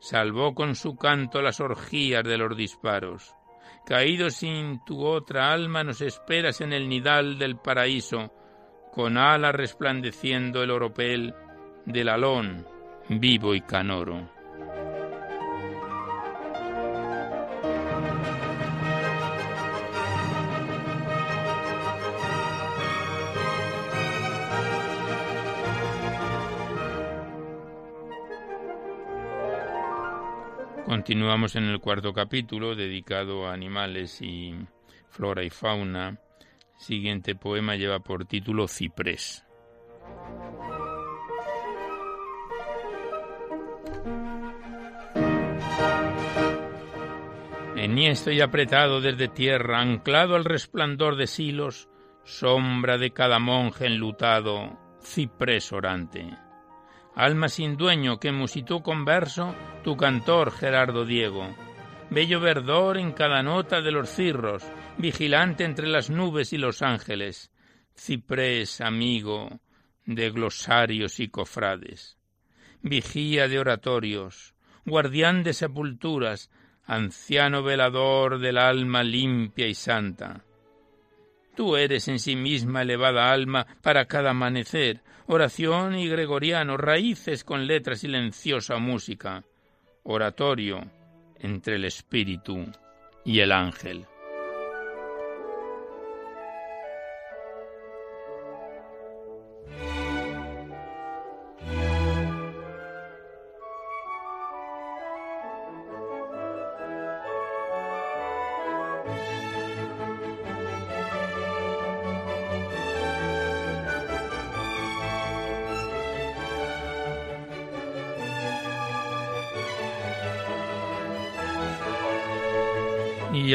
salvó 0.00 0.54
con 0.54 0.74
su 0.74 0.96
canto 0.96 1.42
las 1.42 1.60
orgías 1.60 2.24
de 2.24 2.38
los 2.38 2.56
disparos. 2.56 3.36
Caído 3.84 4.30
sin 4.30 4.84
tu 4.84 5.04
otra 5.04 5.52
alma 5.52 5.82
nos 5.82 6.00
esperas 6.00 6.60
en 6.60 6.72
el 6.72 6.88
nidal 6.88 7.38
del 7.38 7.56
paraíso, 7.56 8.32
con 8.92 9.18
alas 9.18 9.54
resplandeciendo 9.54 10.62
el 10.62 10.70
oropel 10.70 11.34
del 11.84 12.08
alón 12.08 12.66
vivo 13.08 13.54
y 13.54 13.60
canoro. 13.60 14.31
Continuamos 30.92 31.56
en 31.56 31.64
el 31.64 31.80
cuarto 31.80 32.12
capítulo 32.12 32.74
dedicado 32.74 33.46
a 33.46 33.54
animales 33.54 34.20
y 34.20 34.54
flora 35.08 35.42
y 35.42 35.48
fauna. 35.48 36.18
siguiente 36.76 37.34
poema 37.34 37.76
lleva 37.76 38.00
por 38.00 38.26
título 38.26 38.68
Ciprés. 38.68 39.42
Enhiesto 47.74 48.30
y 48.30 48.42
apretado 48.42 49.00
desde 49.00 49.28
tierra, 49.28 49.80
anclado 49.80 50.34
al 50.34 50.44
resplandor 50.44 51.16
de 51.16 51.26
silos, 51.26 51.88
sombra 52.24 52.98
de 52.98 53.12
cada 53.12 53.38
monje 53.38 53.86
enlutado, 53.86 54.78
ciprés 55.00 55.72
orante 55.72 56.51
alma 57.14 57.48
sin 57.48 57.76
dueño 57.76 58.18
que 58.18 58.32
musitó 58.32 58.82
con 58.82 59.04
verso 59.04 59.54
tu 59.84 59.96
cantor 59.96 60.52
Gerardo 60.52 61.04
Diego. 61.04 61.54
Bello 62.10 62.40
verdor 62.40 62.98
en 62.98 63.12
cada 63.12 63.42
nota 63.42 63.80
de 63.80 63.90
los 63.90 64.10
cirros, 64.10 64.64
vigilante 64.98 65.64
entre 65.64 65.88
las 65.88 66.10
nubes 66.10 66.52
y 66.52 66.58
los 66.58 66.82
ángeles, 66.82 67.50
ciprés 67.96 68.80
amigo 68.80 69.60
de 70.04 70.30
glosarios 70.30 71.20
y 71.20 71.28
cofrades, 71.28 72.18
vigía 72.82 73.48
de 73.48 73.58
oratorios, 73.58 74.54
guardián 74.84 75.42
de 75.42 75.54
sepulturas, 75.54 76.50
anciano 76.84 77.62
velador 77.62 78.40
del 78.40 78.58
alma 78.58 79.02
limpia 79.02 79.66
y 79.66 79.74
santa. 79.74 80.44
Tú 81.54 81.76
eres 81.76 82.08
en 82.08 82.18
sí 82.18 82.34
misma 82.34 82.82
elevada 82.82 83.30
alma 83.32 83.66
para 83.82 84.06
cada 84.06 84.30
amanecer, 84.30 85.02
oración 85.26 85.98
y 85.98 86.08
gregoriano, 86.08 86.76
raíces 86.76 87.44
con 87.44 87.66
letra 87.66 87.96
silenciosa 87.96 88.78
música, 88.78 89.44
oratorio 90.02 90.80
entre 91.38 91.76
el 91.76 91.84
espíritu 91.84 92.64
y 93.24 93.40
el 93.40 93.52
ángel. 93.52 94.06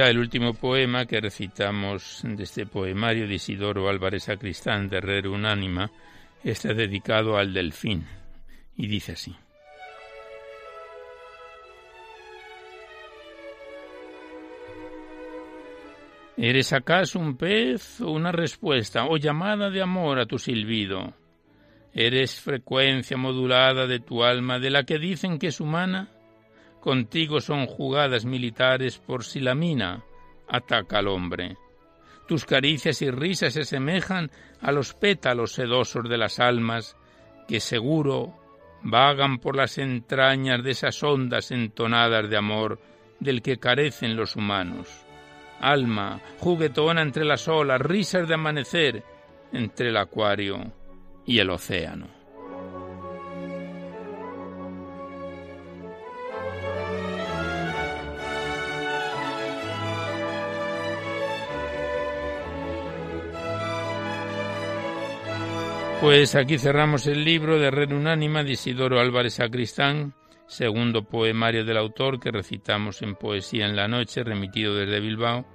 El 0.07 0.19
último 0.19 0.53
poema 0.53 1.05
que 1.05 1.19
recitamos 1.19 2.21
de 2.23 2.43
este 2.43 2.65
poemario 2.65 3.27
de 3.27 3.33
Isidoro 3.33 3.89
Álvarez 3.89 4.23
Sacristán 4.23 4.87
de 4.87 4.99
Herrero 4.99 5.33
Unánima 5.33 5.91
está 6.45 6.73
dedicado 6.73 7.35
al 7.35 7.53
delfín 7.53 8.05
y 8.77 8.87
dice 8.87 9.11
así. 9.11 9.35
¿Eres 16.37 16.71
acaso 16.71 17.19
un 17.19 17.35
pez 17.35 17.99
o 17.99 18.11
una 18.11 18.31
respuesta 18.31 19.07
o 19.07 19.17
llamada 19.17 19.69
de 19.69 19.81
amor 19.81 20.19
a 20.19 20.25
tu 20.25 20.39
silbido? 20.39 21.15
¿Eres 21.93 22.39
frecuencia 22.39 23.17
modulada 23.17 23.85
de 23.87 23.99
tu 23.99 24.23
alma 24.23 24.57
de 24.57 24.69
la 24.69 24.83
que 24.83 24.99
dicen 24.99 25.37
que 25.37 25.47
es 25.47 25.59
humana? 25.59 26.07
Contigo 26.87 27.41
son 27.41 27.65
jugadas 27.65 28.23
militares 28.23 28.97
por 28.97 29.25
si 29.25 29.41
la 29.41 29.53
mina 29.53 30.05
ataca 30.47 30.99
al 30.99 31.09
hombre. 31.09 31.57
Tus 32.29 32.45
caricias 32.45 33.01
y 33.01 33.11
risas 33.11 33.55
se 33.55 33.65
semejan 33.65 34.31
a 34.61 34.71
los 34.71 34.93
pétalos 34.93 35.51
sedosos 35.51 36.07
de 36.07 36.17
las 36.17 36.39
almas 36.39 36.95
que 37.45 37.59
seguro 37.59 38.39
vagan 38.83 39.39
por 39.39 39.57
las 39.57 39.77
entrañas 39.79 40.63
de 40.63 40.71
esas 40.71 41.03
ondas 41.03 41.51
entonadas 41.51 42.29
de 42.29 42.37
amor 42.37 42.79
del 43.19 43.41
que 43.41 43.57
carecen 43.57 44.15
los 44.15 44.37
humanos. 44.37 44.87
Alma, 45.59 46.21
juguetona 46.39 47.01
entre 47.01 47.25
las 47.25 47.49
olas, 47.49 47.81
risas 47.81 48.29
de 48.29 48.35
amanecer 48.35 49.03
entre 49.51 49.89
el 49.89 49.97
acuario 49.97 50.71
y 51.25 51.39
el 51.39 51.49
océano. 51.49 52.16
Pues 65.99 66.35
aquí 66.35 66.59
cerramos 66.59 67.07
el 67.07 67.25
libro 67.25 67.57
de 67.57 67.71
Red 67.71 67.91
Unánima 67.91 68.43
de 68.43 68.51
Isidoro 68.51 68.99
Álvarez 68.99 69.33
Sacristán, 69.33 70.13
segundo 70.45 71.03
poemario 71.03 71.65
del 71.65 71.77
autor 71.77 72.19
que 72.19 72.29
recitamos 72.29 73.01
en 73.01 73.15
Poesía 73.15 73.65
en 73.65 73.75
la 73.75 73.87
Noche, 73.87 74.23
remitido 74.23 74.75
desde 74.75 74.99
Bilbao. 74.99 75.47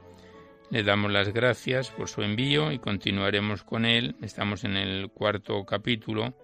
Le 0.70 0.82
damos 0.82 1.12
las 1.12 1.32
gracias 1.32 1.92
por 1.92 2.08
su 2.08 2.22
envío 2.22 2.72
y 2.72 2.80
continuaremos 2.80 3.62
con 3.62 3.84
él. 3.84 4.16
Estamos 4.20 4.64
en 4.64 4.76
el 4.76 5.10
cuarto 5.10 5.64
capítulo, 5.64 6.34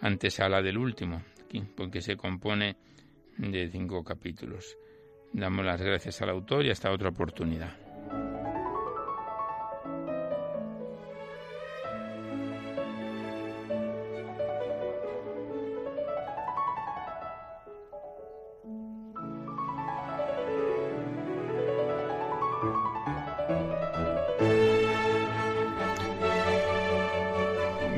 antesala 0.00 0.62
del 0.62 0.78
último, 0.78 1.20
porque 1.76 2.02
se 2.02 2.16
compone 2.16 2.76
de 3.36 3.68
cinco 3.68 4.04
capítulos. 4.04 4.76
Damos 5.32 5.66
las 5.66 5.82
gracias 5.82 6.22
al 6.22 6.30
autor 6.30 6.64
y 6.66 6.70
hasta 6.70 6.92
otra 6.92 7.08
oportunidad. 7.08 7.89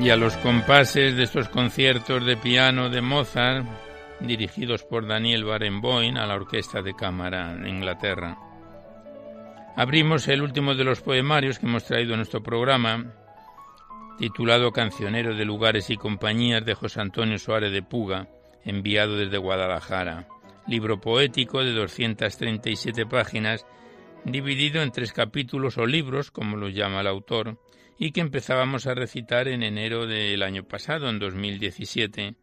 Y 0.02 0.10
a 0.10 0.16
los 0.16 0.36
compases 0.38 1.14
de 1.14 1.22
estos 1.22 1.48
conciertos 1.48 2.26
de 2.26 2.36
piano 2.36 2.90
de 2.90 3.00
Mozart, 3.00 3.64
dirigidos 4.18 4.82
por 4.82 5.06
Daniel 5.06 5.44
Barenboim 5.44 6.16
a 6.16 6.26
la 6.26 6.34
Orquesta 6.34 6.82
de 6.82 6.92
Cámara 6.94 7.52
en 7.52 7.68
Inglaterra. 7.68 8.36
Abrimos 9.76 10.26
el 10.26 10.42
último 10.42 10.74
de 10.74 10.82
los 10.82 11.02
poemarios 11.02 11.60
que 11.60 11.66
hemos 11.66 11.84
traído 11.84 12.14
a 12.14 12.16
nuestro 12.16 12.42
programa, 12.42 13.12
titulado 14.18 14.72
Cancionero 14.72 15.36
de 15.36 15.44
Lugares 15.44 15.88
y 15.88 15.96
Compañías 15.96 16.64
de 16.64 16.74
José 16.74 17.00
Antonio 17.00 17.38
Suárez 17.38 17.70
de 17.70 17.84
Puga, 17.84 18.26
enviado 18.64 19.16
desde 19.16 19.38
Guadalajara. 19.38 20.26
Libro 20.66 21.00
poético 21.00 21.62
de 21.62 21.74
237 21.74 23.06
páginas, 23.06 23.64
dividido 24.24 24.82
en 24.82 24.90
tres 24.90 25.12
capítulos 25.12 25.78
o 25.78 25.86
libros, 25.86 26.32
como 26.32 26.56
los 26.56 26.74
llama 26.74 27.02
el 27.02 27.06
autor, 27.06 27.56
y 28.02 28.10
que 28.10 28.20
empezábamos 28.20 28.88
a 28.88 28.94
recitar 28.94 29.46
en 29.46 29.62
enero 29.62 30.08
del 30.08 30.42
año 30.42 30.64
pasado, 30.64 31.08
en 31.08 31.20
2017, 31.20 32.34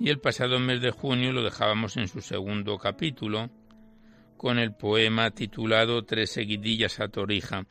y 0.00 0.10
el 0.10 0.18
pasado 0.18 0.58
mes 0.58 0.80
de 0.80 0.90
junio 0.90 1.30
lo 1.30 1.44
dejábamos 1.44 1.96
en 1.96 2.08
su 2.08 2.20
segundo 2.20 2.76
capítulo, 2.76 3.50
con 4.36 4.58
el 4.58 4.74
poema 4.74 5.30
titulado 5.30 6.04
Tres 6.04 6.32
seguidillas 6.32 6.98
a 6.98 7.06
Torija. 7.06 7.66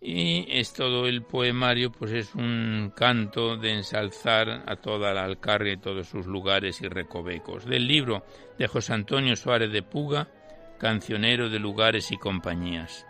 Y 0.00 0.46
es 0.48 0.72
todo 0.72 1.06
el 1.06 1.24
poemario, 1.24 1.92
pues 1.92 2.12
es 2.12 2.34
un 2.34 2.90
canto 2.96 3.58
de 3.58 3.74
ensalzar 3.74 4.64
a 4.66 4.76
toda 4.76 5.12
la 5.12 5.24
Alcarria 5.24 5.74
y 5.74 5.78
todos 5.78 6.08
sus 6.08 6.24
lugares 6.24 6.80
y 6.80 6.88
recovecos. 6.88 7.66
Del 7.66 7.86
libro 7.86 8.24
de 8.58 8.66
José 8.66 8.94
Antonio 8.94 9.36
Suárez 9.36 9.70
de 9.72 9.82
Puga, 9.82 10.30
Cancionero 10.78 11.50
de 11.50 11.58
Lugares 11.58 12.10
y 12.12 12.16
Compañías. 12.16 13.04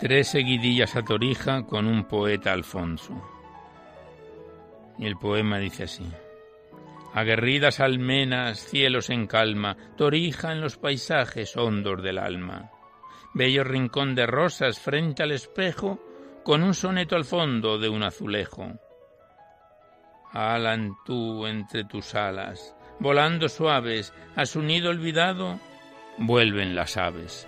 Tres 0.00 0.28
seguidillas 0.28 0.96
a 0.96 1.02
Torija 1.02 1.66
con 1.66 1.86
un 1.86 2.04
poeta 2.04 2.54
Alfonso. 2.54 3.12
Y 4.98 5.04
el 5.04 5.18
poema 5.18 5.58
dice 5.58 5.82
así. 5.82 6.10
Aguerridas 7.12 7.80
almenas, 7.80 8.60
cielos 8.60 9.10
en 9.10 9.26
calma, 9.26 9.76
Torija 9.98 10.52
en 10.52 10.62
los 10.62 10.78
paisajes 10.78 11.54
hondos 11.54 12.02
del 12.02 12.16
alma. 12.16 12.70
Bello 13.34 13.62
rincón 13.62 14.14
de 14.14 14.26
rosas 14.26 14.80
frente 14.80 15.22
al 15.22 15.32
espejo, 15.32 16.00
con 16.44 16.62
un 16.62 16.72
soneto 16.72 17.14
al 17.14 17.26
fondo 17.26 17.78
de 17.78 17.90
un 17.90 18.02
azulejo. 18.02 18.72
Alan 20.32 20.94
tú 21.04 21.46
entre 21.46 21.84
tus 21.84 22.14
alas, 22.14 22.74
volando 23.00 23.50
suaves, 23.50 24.14
a 24.34 24.46
su 24.46 24.62
nido 24.62 24.88
olvidado, 24.88 25.60
vuelven 26.16 26.74
las 26.74 26.96
aves. 26.96 27.46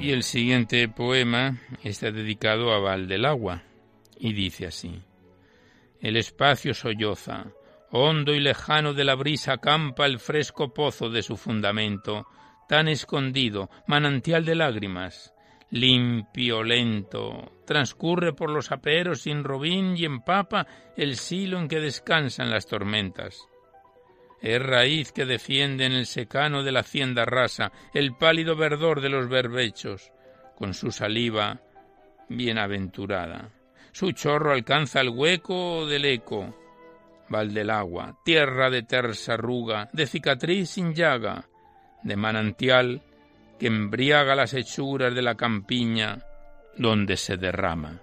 Y 0.00 0.12
el 0.12 0.22
siguiente 0.22 0.88
poema 0.88 1.58
está 1.82 2.10
dedicado 2.10 2.72
a 2.72 2.78
Val 2.78 3.06
del 3.06 3.26
Agua 3.26 3.64
y 4.18 4.32
dice 4.32 4.66
así. 4.66 5.02
El 6.00 6.16
espacio 6.16 6.72
solloza, 6.72 7.48
hondo 7.90 8.32
y 8.32 8.40
lejano 8.40 8.94
de 8.94 9.04
la 9.04 9.14
brisa 9.14 9.58
campa 9.58 10.06
el 10.06 10.18
fresco 10.18 10.72
pozo 10.72 11.10
de 11.10 11.22
su 11.22 11.36
fundamento, 11.36 12.26
tan 12.66 12.88
escondido, 12.88 13.68
manantial 13.86 14.46
de 14.46 14.54
lágrimas, 14.54 15.34
limpio, 15.70 16.62
lento, 16.62 17.60
transcurre 17.66 18.32
por 18.32 18.48
los 18.48 18.72
aperos 18.72 19.20
sin 19.20 19.44
robín 19.44 19.98
y 19.98 20.06
empapa 20.06 20.66
el 20.96 21.16
silo 21.16 21.58
en 21.58 21.68
que 21.68 21.78
descansan 21.78 22.48
las 22.48 22.66
tormentas 22.66 23.49
es 24.40 24.62
raíz 24.62 25.12
que 25.12 25.26
defiende 25.26 25.84
en 25.84 25.92
el 25.92 26.06
secano 26.06 26.62
de 26.62 26.72
la 26.72 26.80
hacienda 26.80 27.24
rasa 27.24 27.72
el 27.92 28.14
pálido 28.14 28.56
verdor 28.56 29.00
de 29.00 29.10
los 29.10 29.28
berbechos, 29.28 30.12
con 30.56 30.74
su 30.74 30.92
saliva 30.92 31.60
bienaventurada. 32.28 33.50
Su 33.92 34.12
chorro 34.12 34.52
alcanza 34.52 35.00
el 35.00 35.10
hueco 35.10 35.86
del 35.86 36.04
eco, 36.04 36.56
val 37.28 37.52
del 37.52 37.70
agua, 37.70 38.18
tierra 38.24 38.70
de 38.70 38.82
tersa 38.82 39.34
arruga, 39.34 39.88
de 39.92 40.06
cicatriz 40.06 40.70
sin 40.70 40.94
llaga, 40.94 41.48
de 42.02 42.16
manantial 42.16 43.02
que 43.58 43.66
embriaga 43.66 44.34
las 44.34 44.54
hechuras 44.54 45.14
de 45.14 45.22
la 45.22 45.34
campiña 45.34 46.18
donde 46.76 47.16
se 47.16 47.36
derrama. 47.36 48.00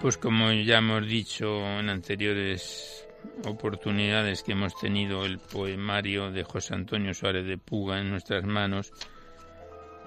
Pues 0.00 0.16
como 0.16 0.50
ya 0.50 0.78
hemos 0.78 1.06
dicho 1.06 1.60
en 1.78 1.90
anteriores 1.90 3.06
oportunidades 3.44 4.42
que 4.42 4.52
hemos 4.52 4.74
tenido 4.80 5.26
el 5.26 5.38
poemario 5.38 6.30
de 6.30 6.42
José 6.42 6.72
Antonio 6.72 7.12
Suárez 7.12 7.44
de 7.44 7.58
Puga 7.58 8.00
en 8.00 8.08
nuestras 8.08 8.44
manos, 8.44 8.94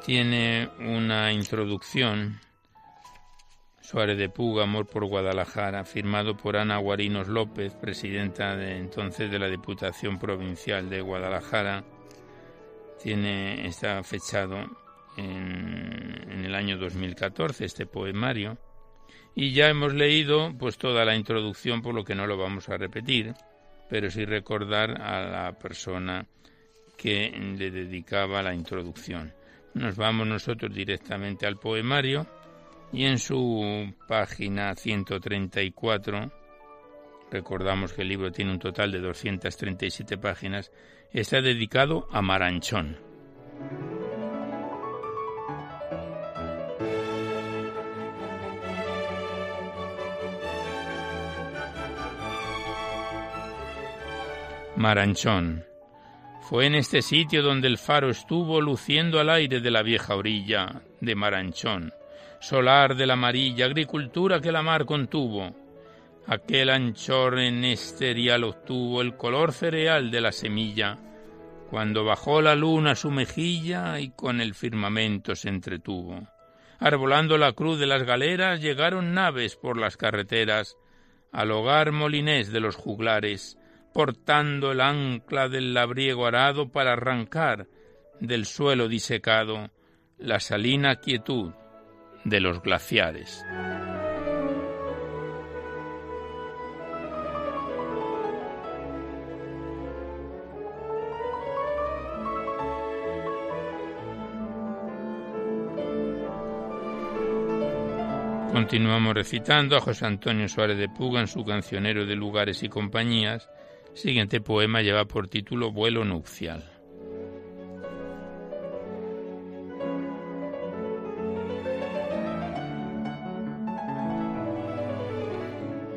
tiene 0.04 0.68
una 0.80 1.32
introducción, 1.32 2.40
Suárez 3.82 4.18
de 4.18 4.30
Puga, 4.30 4.64
Amor 4.64 4.88
por 4.88 5.06
Guadalajara, 5.06 5.86
firmado 5.86 6.36
por 6.36 6.58
Ana 6.58 6.78
Guarinos 6.78 7.28
López, 7.28 7.76
presidenta 7.76 8.56
de 8.56 8.78
entonces 8.78 9.30
de 9.30 9.38
la 9.38 9.48
Diputación 9.48 10.18
Provincial 10.18 10.90
de 10.90 11.02
Guadalajara. 11.02 11.84
Tiene, 13.00 13.68
está 13.68 14.02
fechado 14.02 14.58
en, 15.18 16.32
en 16.32 16.46
el 16.46 16.56
año 16.56 16.80
2014 16.80 17.66
este 17.66 17.86
poemario 17.86 18.58
y 19.36 19.54
ya 19.54 19.70
hemos 19.70 19.94
leído 19.94 20.54
pues 20.58 20.78
toda 20.78 21.06
la 21.06 21.16
introducción, 21.16 21.82
por 21.82 21.96
lo 21.96 22.04
que 22.04 22.16
no 22.16 22.28
lo 22.28 22.38
vamos 22.38 22.70
a 22.70 22.78
repetir, 22.78 23.34
pero 23.90 24.10
sí 24.10 24.26
recordar 24.26 25.02
a 25.02 25.22
la 25.22 25.54
persona 25.54 26.26
que 26.98 27.32
le 27.32 27.72
dedicaba 27.72 28.44
la 28.44 28.54
introducción. 28.54 29.34
Nos 29.74 29.96
vamos 29.96 30.28
nosotros 30.28 30.74
directamente 30.74 31.48
al 31.48 31.58
poemario 31.58 32.28
y 32.92 33.06
en 33.06 33.18
su 33.18 33.92
página 34.08 34.76
134, 34.76 36.32
recordamos 37.32 37.94
que 37.94 38.04
el 38.04 38.10
libro 38.10 38.32
tiene 38.32 38.52
un 38.52 38.60
total 38.60 38.92
de 38.92 39.00
237 39.00 40.18
páginas, 40.20 40.72
está 41.12 41.42
dedicado 41.42 42.08
a 42.12 42.22
Maranchón. 42.22 42.98
Maranchón. 54.76 55.64
Fue 56.42 56.66
en 56.66 56.74
este 56.74 57.04
sitio 57.04 57.44
donde 57.44 57.68
el 57.68 57.78
faro 57.78 58.10
estuvo 58.10 58.60
luciendo 58.60 59.20
al 59.20 59.30
aire 59.30 59.62
de 59.62 59.70
la 59.70 59.84
vieja 59.84 60.16
orilla 60.16 60.82
de 61.00 61.14
Maranchón, 61.14 61.94
solar 62.40 62.96
de 62.96 63.06
la 63.06 63.14
amarilla 63.14 63.66
agricultura 63.66 64.42
que 64.42 64.52
la 64.52 64.64
mar 64.64 64.86
contuvo. 64.86 65.56
Aquel 66.26 66.72
anchor 66.72 67.38
en 67.38 67.64
esterial 67.66 68.46
obtuvo 68.46 69.02
el 69.02 69.16
color 69.16 69.54
cereal 69.54 70.10
de 70.10 70.22
la 70.22 70.32
semilla, 70.32 70.98
cuando 71.70 72.04
bajó 72.04 72.42
la 72.42 72.56
luna 72.56 72.96
su 72.96 73.12
mejilla 73.12 74.00
y 74.00 74.10
con 74.10 74.42
el 74.42 74.56
firmamento 74.56 75.36
se 75.36 75.50
entretuvo. 75.50 76.28
Arbolando 76.80 77.38
la 77.38 77.54
cruz 77.54 77.80
de 77.80 77.86
las 77.86 78.04
galeras 78.04 78.60
llegaron 78.60 79.14
naves 79.14 79.56
por 79.56 79.78
las 79.78 79.98
carreteras 79.98 80.78
al 81.32 81.52
hogar 81.52 81.92
molinés 81.92 82.52
de 82.52 82.60
los 82.60 82.76
juglares, 82.76 83.58
portando 83.94 84.72
el 84.72 84.82
ancla 84.82 85.50
del 85.50 85.74
labriego 85.74 86.26
arado 86.26 86.70
para 86.70 86.94
arrancar 86.94 87.68
del 88.20 88.46
suelo 88.46 88.88
disecado 88.88 89.70
la 90.18 90.40
salina 90.40 90.96
quietud 90.98 91.54
de 92.24 92.40
los 92.40 92.62
glaciares. 92.62 93.46
Continuamos 108.54 109.16
recitando 109.16 109.76
a 109.76 109.82
José 109.82 110.06
Antonio 110.06 110.48
Suárez 110.48 110.78
de 110.78 110.88
Puga 110.88 111.20
en 111.20 111.28
su 111.28 111.44
cancionero 111.44 112.06
de 112.06 112.16
lugares 112.16 112.62
y 112.64 112.70
compañías, 112.70 113.50
siguiente 113.94 114.42
poema 114.42 114.82
lleva 114.82 115.06
por 115.06 115.28
título 115.28 115.72
Vuelo 115.72 116.04
nupcial. 116.04 116.64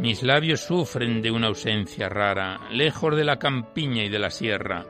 Mis 0.01 0.23
labios 0.23 0.61
sufren 0.61 1.21
de 1.21 1.31
una 1.31 1.49
ausencia 1.49 2.09
rara, 2.09 2.61
lejos 2.71 3.17
de 3.17 3.25
la 3.25 3.39
campiña 3.39 4.05
y 4.05 4.09
de 4.09 4.19
la 4.19 4.31
sierra, 4.31 4.85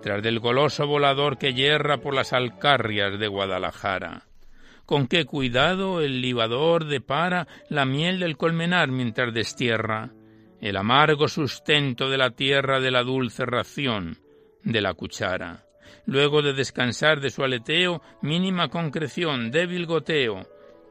tras 0.00 0.22
del 0.22 0.38
goloso 0.38 0.86
volador 0.86 1.38
que 1.38 1.54
yerra 1.54 1.98
por 1.98 2.14
las 2.14 2.32
alcarrias 2.32 3.18
de 3.18 3.28
Guadalajara. 3.28 4.22
Con 4.86 5.06
qué 5.06 5.24
cuidado 5.24 6.00
el 6.00 6.20
libador 6.20 6.86
depara 6.86 7.46
la 7.68 7.84
miel 7.84 8.20
del 8.20 8.36
colmenar 8.36 8.88
mientras 8.88 9.34
destierra 9.34 10.12
el 10.64 10.78
amargo 10.78 11.28
sustento 11.28 12.08
de 12.08 12.16
la 12.16 12.30
tierra 12.30 12.80
de 12.80 12.90
la 12.90 13.02
dulce 13.02 13.44
ración 13.44 14.16
de 14.62 14.80
la 14.80 14.94
cuchara. 14.94 15.66
Luego 16.06 16.40
de 16.40 16.54
descansar 16.54 17.20
de 17.20 17.28
su 17.28 17.44
aleteo, 17.44 18.00
mínima 18.22 18.68
concreción, 18.68 19.50
débil 19.50 19.84
goteo, 19.84 20.48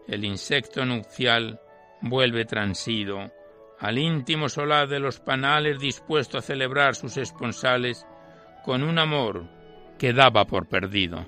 el 0.08 0.26
insecto 0.26 0.86
nupcial 0.86 1.60
vuelve 2.02 2.46
transido 2.46 3.32
al 3.80 3.98
íntimo 3.98 4.48
solar 4.48 4.88
de 4.88 5.00
los 5.00 5.20
panales 5.20 5.80
dispuesto 5.80 6.38
a 6.38 6.44
celebrar 6.44 6.94
sus 6.94 7.18
esponsales 7.18 8.06
con 8.64 8.84
un 8.84 9.00
amor 9.00 9.50
que 9.98 10.14
daba 10.14 10.46
por 10.46 10.68
perdido. 10.68 11.26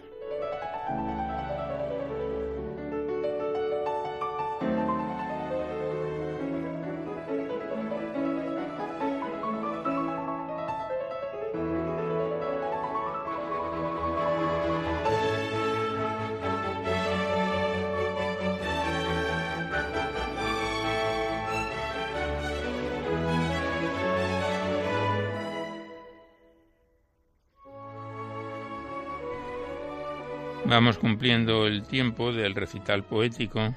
Vamos 30.75 30.97
cumpliendo 30.97 31.67
el 31.67 31.83
tiempo 31.83 32.33
del 32.33 32.53
recital 32.53 33.05
poético. 33.05 33.73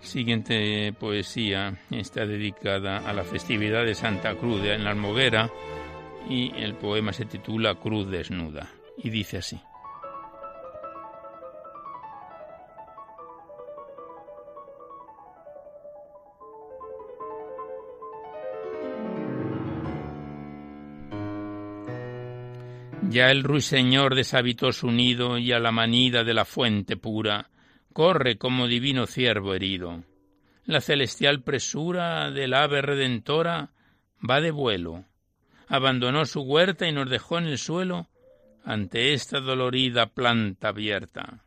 Siguiente 0.00 0.92
poesía 0.92 1.80
está 1.90 2.24
dedicada 2.24 2.98
a 2.98 3.12
la 3.12 3.24
festividad 3.24 3.84
de 3.84 3.96
Santa 3.96 4.36
Cruz 4.36 4.62
en 4.62 4.84
la 4.84 4.90
Almoguera 4.90 5.50
y 6.30 6.52
el 6.62 6.74
poema 6.74 7.12
se 7.12 7.24
titula 7.24 7.74
Cruz 7.74 8.08
desnuda 8.08 8.68
y 8.96 9.10
dice 9.10 9.38
así. 9.38 9.60
Ya 23.16 23.30
el 23.30 23.44
ruiseñor 23.44 24.14
deshabitó 24.14 24.72
su 24.72 24.90
nido 24.90 25.38
y 25.38 25.50
a 25.52 25.58
la 25.58 25.72
manida 25.72 26.22
de 26.22 26.34
la 26.34 26.44
fuente 26.44 26.98
pura 26.98 27.48
corre 27.94 28.36
como 28.36 28.66
divino 28.66 29.06
ciervo 29.06 29.54
herido. 29.54 30.04
La 30.66 30.82
celestial 30.82 31.42
presura 31.42 32.30
del 32.30 32.52
ave 32.52 32.82
redentora 32.82 33.70
va 34.20 34.42
de 34.42 34.50
vuelo. 34.50 35.06
Abandonó 35.66 36.26
su 36.26 36.42
huerta 36.42 36.86
y 36.86 36.92
nos 36.92 37.08
dejó 37.08 37.38
en 37.38 37.46
el 37.46 37.56
suelo 37.56 38.06
ante 38.66 39.14
esta 39.14 39.40
dolorida 39.40 40.08
planta 40.08 40.68
abierta. 40.68 41.42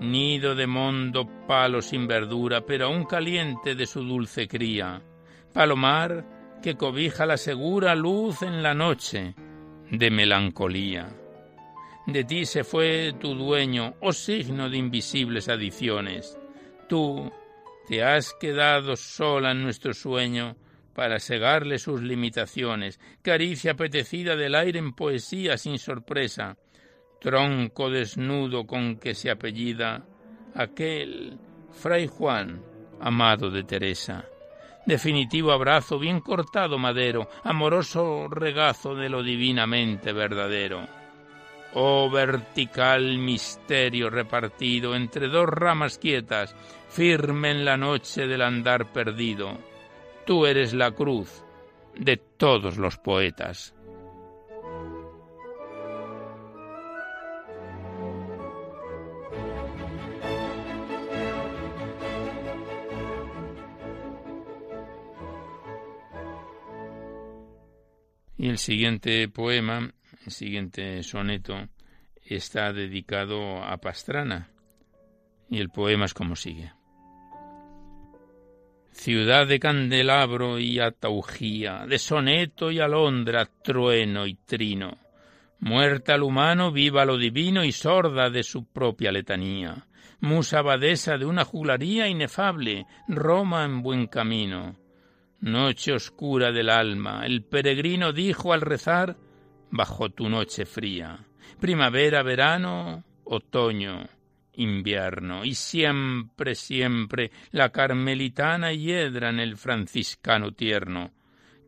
Nido 0.00 0.54
de 0.54 0.66
mondo, 0.66 1.28
palo 1.46 1.82
sin 1.82 2.06
verdura, 2.06 2.64
pero 2.64 2.86
aún 2.86 3.04
caliente 3.04 3.74
de 3.74 3.84
su 3.84 4.02
dulce 4.02 4.48
cría. 4.48 5.02
Palomar 5.52 6.24
que 6.62 6.78
cobija 6.78 7.26
la 7.26 7.36
segura 7.36 7.94
luz 7.94 8.40
en 8.40 8.62
la 8.62 8.72
noche, 8.72 9.34
de 9.98 10.10
melancolía. 10.10 11.08
De 12.06 12.24
ti 12.24 12.44
se 12.44 12.64
fue 12.64 13.14
tu 13.18 13.34
dueño, 13.34 13.94
oh 14.00 14.12
signo 14.12 14.68
de 14.68 14.76
invisibles 14.76 15.48
adiciones. 15.48 16.38
Tú 16.88 17.32
te 17.88 18.02
has 18.02 18.34
quedado 18.34 18.96
sola 18.96 19.52
en 19.52 19.62
nuestro 19.62 19.94
sueño 19.94 20.56
para 20.94 21.18
segarle 21.18 21.78
sus 21.78 22.02
limitaciones, 22.02 23.00
caricia 23.22 23.72
apetecida 23.72 24.36
del 24.36 24.54
aire 24.54 24.78
en 24.78 24.92
poesía 24.92 25.56
sin 25.58 25.78
sorpresa, 25.78 26.56
tronco 27.20 27.90
desnudo 27.90 28.66
con 28.66 28.96
que 28.96 29.14
se 29.14 29.30
apellida 29.30 30.06
aquel 30.54 31.38
Fray 31.72 32.06
Juan, 32.06 32.62
amado 33.00 33.50
de 33.50 33.64
Teresa. 33.64 34.26
Definitivo 34.86 35.52
abrazo, 35.52 35.98
bien 35.98 36.20
cortado 36.20 36.78
madero, 36.78 37.28
amoroso 37.42 38.28
regazo 38.28 38.94
de 38.94 39.08
lo 39.08 39.22
divinamente 39.22 40.12
verdadero. 40.12 40.86
Oh 41.72 42.10
vertical 42.10 43.18
misterio 43.18 44.10
repartido 44.10 44.94
entre 44.94 45.28
dos 45.28 45.48
ramas 45.48 45.98
quietas, 45.98 46.54
firme 46.88 47.50
en 47.50 47.64
la 47.64 47.76
noche 47.76 48.26
del 48.26 48.42
andar 48.42 48.92
perdido. 48.92 49.58
Tú 50.26 50.46
eres 50.46 50.74
la 50.74 50.90
cruz 50.92 51.42
de 51.96 52.16
todos 52.16 52.76
los 52.76 52.98
poetas. 52.98 53.74
Y 68.36 68.48
el 68.48 68.58
siguiente 68.58 69.28
poema, 69.28 69.92
el 70.26 70.32
siguiente 70.32 71.02
soneto, 71.02 71.68
está 72.24 72.72
dedicado 72.72 73.62
a 73.62 73.76
Pastrana. 73.76 74.50
Y 75.48 75.60
el 75.60 75.70
poema 75.70 76.06
es 76.06 76.14
como 76.14 76.34
sigue. 76.34 76.72
Ciudad 78.90 79.46
de 79.46 79.60
candelabro 79.60 80.58
y 80.58 80.80
ataugía, 80.80 81.86
de 81.86 81.98
soneto 81.98 82.70
y 82.70 82.80
alondra, 82.80 83.46
trueno 83.46 84.26
y 84.26 84.34
trino. 84.34 84.98
Muerta 85.60 86.14
al 86.14 86.22
humano, 86.22 86.72
viva 86.72 87.04
lo 87.04 87.16
divino 87.16 87.64
y 87.64 87.72
sorda 87.72 88.30
de 88.30 88.42
su 88.42 88.66
propia 88.66 89.12
letanía. 89.12 89.86
Musa 90.20 90.58
abadesa 90.58 91.18
de 91.18 91.26
una 91.26 91.44
juglaría 91.44 92.08
inefable, 92.08 92.86
Roma 93.08 93.64
en 93.64 93.82
buen 93.82 94.06
camino 94.06 94.76
Noche 95.44 95.92
oscura 95.92 96.52
del 96.52 96.70
alma, 96.70 97.26
el 97.26 97.42
peregrino 97.44 98.14
dijo 98.14 98.54
al 98.54 98.62
rezar, 98.62 99.18
bajo 99.70 100.08
tu 100.08 100.30
noche 100.30 100.64
fría, 100.64 101.22
primavera, 101.60 102.22
verano, 102.22 103.04
otoño, 103.24 104.08
invierno, 104.54 105.44
y 105.44 105.54
siempre, 105.54 106.54
siempre 106.54 107.30
la 107.50 107.68
carmelitana 107.68 108.72
hiedra 108.72 109.28
en 109.28 109.38
el 109.38 109.58
franciscano 109.58 110.52
tierno. 110.52 111.12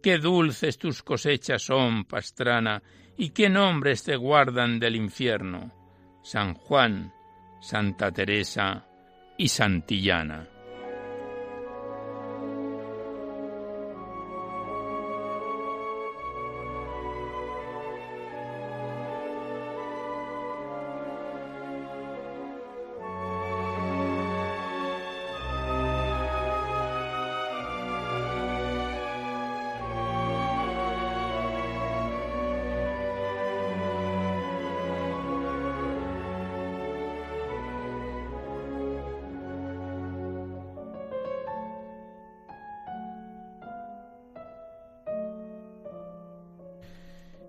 Qué 0.02 0.16
dulces 0.16 0.78
tus 0.78 1.02
cosechas 1.02 1.60
son, 1.60 2.06
pastrana, 2.06 2.82
y 3.18 3.28
qué 3.28 3.50
nombres 3.50 4.04
te 4.04 4.16
guardan 4.16 4.78
del 4.78 4.96
infierno. 4.96 5.70
San 6.22 6.54
Juan, 6.54 7.12
Santa 7.60 8.10
Teresa 8.10 8.86
y 9.36 9.48
Santillana. 9.48 10.55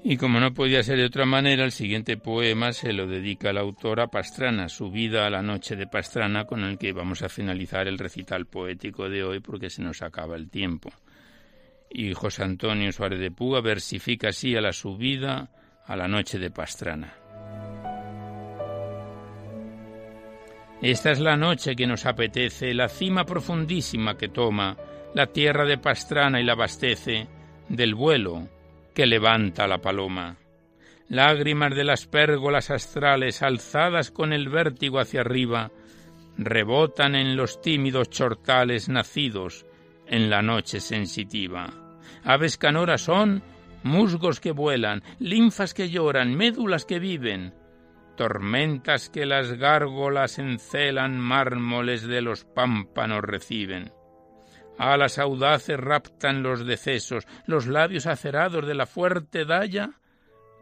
Y 0.10 0.16
como 0.16 0.40
no 0.40 0.54
podía 0.54 0.84
ser 0.84 1.00
de 1.00 1.04
otra 1.04 1.26
manera, 1.26 1.66
el 1.66 1.74
siguiente 1.74 2.16
poema 2.16 2.72
se 2.72 2.94
lo 2.94 3.08
dedica 3.08 3.52
la 3.52 3.60
autora 3.60 4.08
Pastrana, 4.08 4.70
su 4.70 4.90
vida 4.90 5.28
a 5.28 5.30
la 5.30 5.42
noche 5.42 5.76
de 5.76 5.86
Pastrana, 5.86 6.46
con 6.46 6.64
el 6.64 6.78
que 6.78 6.94
vamos 6.94 7.24
a 7.24 7.28
finalizar 7.28 7.90
el 7.90 7.98
recital 7.98 8.46
poético 8.46 9.10
de 9.10 9.26
hoy 9.26 9.42
porque 9.42 9.70
se 9.70 9.82
nos 9.82 10.02
acaba 10.02 10.38
el 10.38 10.50
tiempo. 10.50 10.94
Y 11.90 12.14
José 12.14 12.44
Antonio 12.44 12.90
Suárez 12.94 13.20
de 13.20 13.32
Puga 13.32 13.60
versifica 13.60 14.30
así 14.30 14.56
a 14.56 14.62
la 14.62 14.72
subida 14.72 15.50
a 15.86 15.98
la 15.98 16.08
noche 16.08 16.40
de 16.40 16.52
Pastrana. 16.52 17.14
Esta 20.82 21.12
es 21.12 21.20
la 21.20 21.36
noche 21.36 21.76
que 21.76 21.86
nos 21.86 22.06
apetece, 22.06 22.74
la 22.74 22.88
cima 22.88 23.26
profundísima 23.26 24.16
que 24.16 24.30
toma, 24.30 24.78
la 25.14 25.28
tierra 25.28 25.66
de 25.66 25.80
Pastrana 25.80 26.40
y 26.40 26.46
la 26.46 26.54
abastece 26.54 27.28
del 27.68 27.94
vuelo 27.94 28.48
que 28.98 29.06
levanta 29.06 29.68
la 29.68 29.78
paloma. 29.78 30.38
Lágrimas 31.08 31.76
de 31.76 31.84
las 31.84 32.08
pérgolas 32.08 32.72
astrales 32.72 33.44
alzadas 33.44 34.10
con 34.10 34.34
el 34.34 34.50
vértigo 34.50 35.00
hacia 35.00 35.22
arriba, 35.22 35.70
rebotan 36.36 37.14
en 37.14 37.38
los 37.38 37.62
tímidos 37.62 38.10
chortales 38.10 38.90
nacidos 38.90 39.68
en 40.08 40.32
la 40.32 40.42
noche 40.42 40.80
sensitiva. 40.80 41.70
Aves 42.24 42.58
canoras 42.58 43.02
son 43.02 43.44
musgos 43.84 44.40
que 44.40 44.52
vuelan, 44.52 45.04
linfas 45.20 45.76
que 45.76 45.92
lloran, 45.92 46.34
médulas 46.34 46.84
que 46.84 46.98
viven, 46.98 47.54
tormentas 48.16 49.12
que 49.12 49.28
las 49.28 49.54
gárgolas 49.60 50.40
encelan, 50.40 51.20
mármoles 51.20 52.02
de 52.02 52.24
los 52.24 52.46
pámpanos 52.46 53.22
reciben. 53.22 53.92
Alas 54.78 55.18
audaces 55.18 55.80
raptan 55.80 56.44
los 56.44 56.66
decesos, 56.66 57.26
los 57.46 57.68
labios 57.68 58.06
acerados 58.06 58.66
de 58.68 58.76
la 58.76 58.86
fuerte 58.86 59.46
daya, 59.46 59.92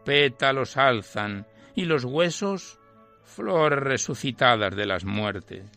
pétalos 0.04 0.76
alzan, 0.76 1.46
y 1.74 1.84
los 1.84 2.04
huesos, 2.04 2.80
flores 3.22 3.80
resucitadas 3.80 4.74
de 4.74 4.86
las 4.86 5.04
muertes. 5.04 5.70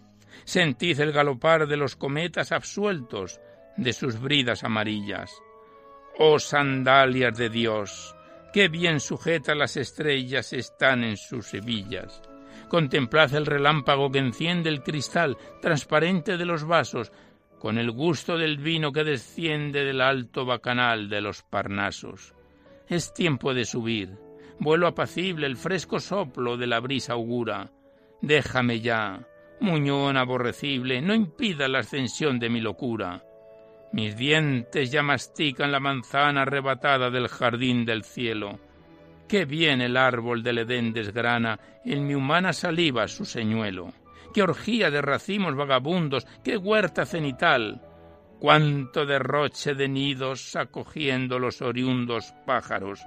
Sentid 0.45 0.99
el 1.01 1.11
galopar 1.11 1.67
de 1.67 1.77
los 1.77 1.95
cometas 1.95 2.51
absueltos 2.51 3.41
de 3.75 3.93
sus 3.93 4.19
bridas 4.19 4.63
amarillas. 4.63 5.31
Oh 6.17 6.39
sandalias 6.39 7.37
de 7.37 7.49
Dios, 7.49 8.15
qué 8.53 8.69
bien 8.69 8.99
sujetas 8.99 9.57
las 9.57 9.77
estrellas 9.77 10.53
están 10.53 11.03
en 11.03 11.17
sus 11.17 11.53
hebillas. 11.53 12.21
Contemplad 12.69 13.33
el 13.33 13.45
relámpago 13.45 14.11
que 14.11 14.19
enciende 14.19 14.69
el 14.69 14.83
cristal 14.83 15.37
transparente 15.61 16.37
de 16.37 16.45
los 16.45 16.65
vasos, 16.65 17.11
con 17.60 17.78
el 17.78 17.91
gusto 17.91 18.38
del 18.38 18.57
vino 18.57 18.91
que 18.91 19.03
desciende 19.03 19.84
del 19.84 20.01
alto 20.01 20.45
bacanal 20.45 21.10
de 21.10 21.22
los 21.22 21.43
Parnasos. 21.43 22.34
Es 22.88 23.14
tiempo 23.14 23.53
de 23.53 23.66
subir. 23.66 24.18
Vuelo 24.60 24.88
apacible, 24.88 25.45
el 25.45 25.57
fresco 25.57 25.99
soplo 25.99 26.57
de 26.57 26.68
la 26.68 26.80
brisa 26.80 27.14
augura. 27.14 27.72
Déjame 28.22 28.80
ya, 28.80 29.28
muñón 29.60 30.18
aborrecible, 30.18 31.01
no 31.01 31.14
impida 31.14 31.68
la 31.68 31.80
ascensión 31.80 32.39
de 32.39 32.49
mi 32.49 32.62
locura. 32.62 33.24
Mis 33.91 34.16
dientes 34.18 34.91
ya 34.91 35.03
mastican 35.03 35.72
la 35.72 35.80
manzana 35.80 36.43
arrebatada 36.43 37.10
del 37.10 37.28
jardín 37.28 37.86
del 37.86 38.03
cielo. 38.03 38.60
Qué 39.28 39.45
bien 39.45 39.82
el 39.82 39.97
árbol 39.97 40.43
del 40.43 40.60
Edén 40.60 40.93
desgrana 40.93 41.60
en 41.86 42.07
mi 42.07 42.16
humana 42.16 42.53
saliva 42.53 43.07
su 43.07 43.26
señuelo 43.26 43.93
orgía 44.41 44.89
de 44.91 45.01
racimos 45.01 45.55
vagabundos, 45.55 46.25
qué 46.43 46.57
huerta 46.57 47.05
cenital, 47.05 47.81
cuánto 48.39 49.05
derroche 49.05 49.75
de 49.75 49.87
nidos 49.87 50.55
acogiendo 50.55 51.39
los 51.39 51.61
oriundos 51.61 52.33
pájaros, 52.45 53.01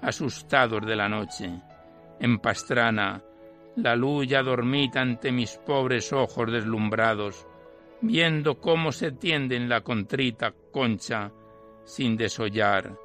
asustados 0.00 0.86
de 0.86 0.96
la 0.96 1.08
noche. 1.08 1.50
En 2.20 2.38
Pastrana, 2.38 3.22
la 3.76 3.94
luz 3.96 4.26
ya 4.26 4.42
dormita 4.42 5.00
ante 5.00 5.32
mis 5.32 5.58
pobres 5.58 6.12
ojos 6.12 6.50
deslumbrados, 6.50 7.46
viendo 8.00 8.60
cómo 8.60 8.92
se 8.92 9.12
tienden 9.12 9.68
la 9.68 9.82
contrita 9.82 10.54
concha 10.72 11.32
sin 11.84 12.16
desollar 12.16 12.96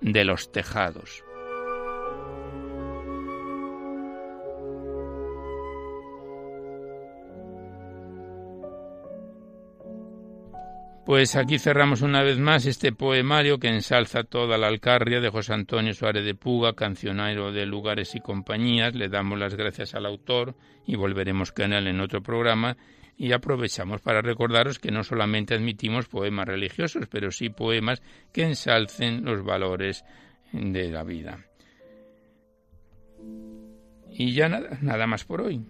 de 0.00 0.24
los 0.24 0.52
tejados. 0.52 1.24
Pues 11.10 11.34
aquí 11.34 11.58
cerramos 11.58 12.02
una 12.02 12.22
vez 12.22 12.38
más 12.38 12.66
este 12.66 12.92
poemario 12.92 13.58
que 13.58 13.66
ensalza 13.66 14.22
toda 14.22 14.56
la 14.56 14.68
Alcarria 14.68 15.20
de 15.20 15.28
José 15.28 15.54
Antonio 15.54 15.92
Suárez 15.92 16.24
de 16.24 16.36
Puga, 16.36 16.74
cancionero 16.74 17.50
de 17.50 17.66
lugares 17.66 18.14
y 18.14 18.20
compañías. 18.20 18.94
Le 18.94 19.08
damos 19.08 19.36
las 19.36 19.56
gracias 19.56 19.96
al 19.96 20.06
autor 20.06 20.54
y 20.86 20.94
volveremos 20.94 21.50
con 21.50 21.72
él 21.72 21.88
en 21.88 22.00
otro 22.00 22.22
programa. 22.22 22.76
Y 23.16 23.32
aprovechamos 23.32 24.00
para 24.00 24.22
recordaros 24.22 24.78
que 24.78 24.92
no 24.92 25.02
solamente 25.02 25.54
admitimos 25.54 26.06
poemas 26.06 26.46
religiosos, 26.46 27.08
pero 27.10 27.32
sí 27.32 27.48
poemas 27.48 28.02
que 28.32 28.44
ensalcen 28.44 29.24
los 29.24 29.42
valores 29.42 30.04
de 30.52 30.92
la 30.92 31.02
vida. 31.02 31.44
Y 34.12 34.32
ya 34.32 34.48
nada, 34.48 34.78
nada 34.80 35.08
más 35.08 35.24
por 35.24 35.40
hoy. 35.40 35.60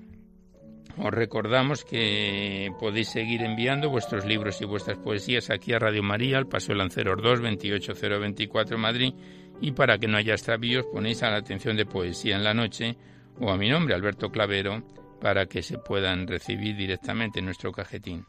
Os 0.98 1.12
recordamos 1.12 1.84
que 1.84 2.70
podéis 2.78 3.08
seguir 3.08 3.42
enviando 3.42 3.90
vuestros 3.90 4.24
libros 4.24 4.60
y 4.60 4.64
vuestras 4.64 4.98
poesías 4.98 5.50
aquí 5.50 5.72
a 5.72 5.78
Radio 5.78 6.02
María, 6.02 6.38
al 6.38 6.46
Paseo 6.46 6.74
Lanceros 6.74 7.22
2, 7.22 7.40
28024 7.40 8.78
Madrid, 8.78 9.14
y 9.60 9.72
para 9.72 9.98
que 9.98 10.08
no 10.08 10.16
haya 10.16 10.34
extravíos 10.34 10.86
ponéis 10.92 11.22
a 11.22 11.30
la 11.30 11.36
atención 11.36 11.76
de 11.76 11.86
Poesía 11.86 12.36
en 12.36 12.44
la 12.44 12.54
Noche 12.54 12.96
o 13.38 13.50
a 13.50 13.56
mi 13.56 13.68
nombre, 13.68 13.94
Alberto 13.94 14.30
Clavero, 14.30 14.82
para 15.20 15.46
que 15.46 15.62
se 15.62 15.78
puedan 15.78 16.26
recibir 16.26 16.76
directamente 16.76 17.40
en 17.40 17.46
nuestro 17.46 17.72
cajetín. 17.72 18.26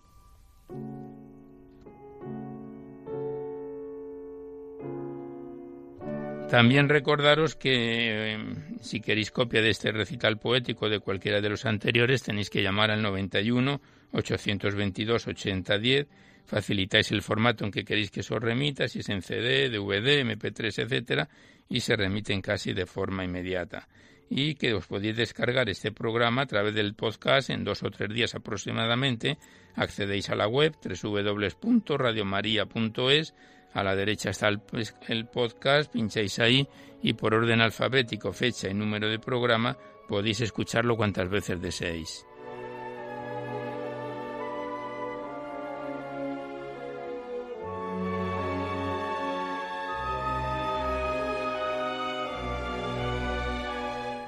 También 6.51 6.89
recordaros 6.89 7.55
que 7.55 8.33
em, 8.33 8.77
si 8.81 8.99
queréis 8.99 9.31
copia 9.31 9.61
de 9.61 9.69
este 9.69 9.93
recital 9.93 10.37
poético 10.37 10.89
de 10.89 10.99
cualquiera 10.99 11.39
de 11.39 11.47
los 11.47 11.65
anteriores 11.65 12.23
tenéis 12.23 12.49
que 12.49 12.61
llamar 12.61 12.91
al 12.91 13.01
91 13.01 13.79
822 14.11 15.27
8010. 15.27 16.07
Facilitáis 16.43 17.09
el 17.13 17.21
formato 17.21 17.63
en 17.63 17.71
que 17.71 17.85
queréis 17.85 18.11
que 18.11 18.19
os 18.19 18.29
remita, 18.31 18.89
si 18.89 18.99
es 18.99 19.07
en 19.07 19.21
CD, 19.21 19.69
DVD, 19.69 20.25
MP3, 20.25 20.83
etcétera, 20.83 21.29
y 21.69 21.79
se 21.79 21.95
remiten 21.95 22.41
casi 22.41 22.73
de 22.73 22.85
forma 22.85 23.23
inmediata. 23.23 23.87
Y 24.29 24.55
que 24.55 24.73
os 24.73 24.87
podéis 24.87 25.15
descargar 25.15 25.69
este 25.69 25.93
programa 25.93 26.41
a 26.41 26.47
través 26.47 26.75
del 26.75 26.95
podcast 26.95 27.49
en 27.49 27.63
dos 27.63 27.81
o 27.81 27.89
tres 27.91 28.09
días 28.09 28.35
aproximadamente. 28.35 29.37
Accedéis 29.75 30.29
a 30.29 30.35
la 30.35 30.49
web 30.49 30.75
www.radiomaria.es 30.83 33.33
a 33.73 33.83
la 33.83 33.95
derecha 33.95 34.29
está 34.29 34.49
pues, 34.57 34.95
el, 35.07 35.25
podcast, 35.27 35.91
pincháis 35.91 36.39
ahí 36.39 36.67
y 37.01 37.13
por 37.13 37.33
orden 37.33 37.61
alfabético, 37.61 38.33
fecha 38.33 38.69
y 38.69 38.73
número 38.73 39.09
de 39.09 39.19
programa 39.19 39.77
podéis 40.07 40.41
escucharlo 40.41 40.97
cuantas 40.97 41.29
veces 41.29 41.61
deseéis. 41.61 42.25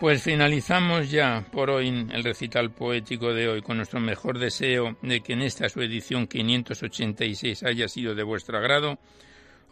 Pues 0.04 0.22
finalizamos 0.22 1.10
ya 1.12 1.46
por 1.50 1.70
hoy 1.70 1.88
el 1.88 2.26
recital 2.26 2.72
poético 2.72 3.34
de 3.34 3.48
hoy 3.48 3.62
con 3.62 3.78
nuestro 3.78 4.02
mejor 4.02 4.38
deseo 4.38 4.98
de 5.02 5.22
que 5.22 5.32
en 5.32 5.42
esta 5.42 5.70
su 5.70 5.82
edición 5.82 6.28
586 6.28 7.64
haya 7.64 7.88
sido 7.88 8.14
de 8.14 8.24
vuestro 8.24 8.58
agrado 8.58 9.00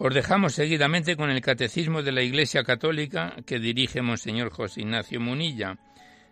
os 0.04 0.16
dejamos 0.16 0.56
seguidamente 0.56 1.16
con 1.16 1.30
el 1.30 1.42
Catecismo 1.42 2.02
de 2.02 2.12
la 2.12 2.24
Iglesia 2.24 2.64
Católica 2.64 3.36
que 3.46 3.60
dirige 3.60 4.02
Monseñor 4.02 4.50
José 4.50 4.82
Ignacio 4.82 5.20
Munilla. 5.20 5.78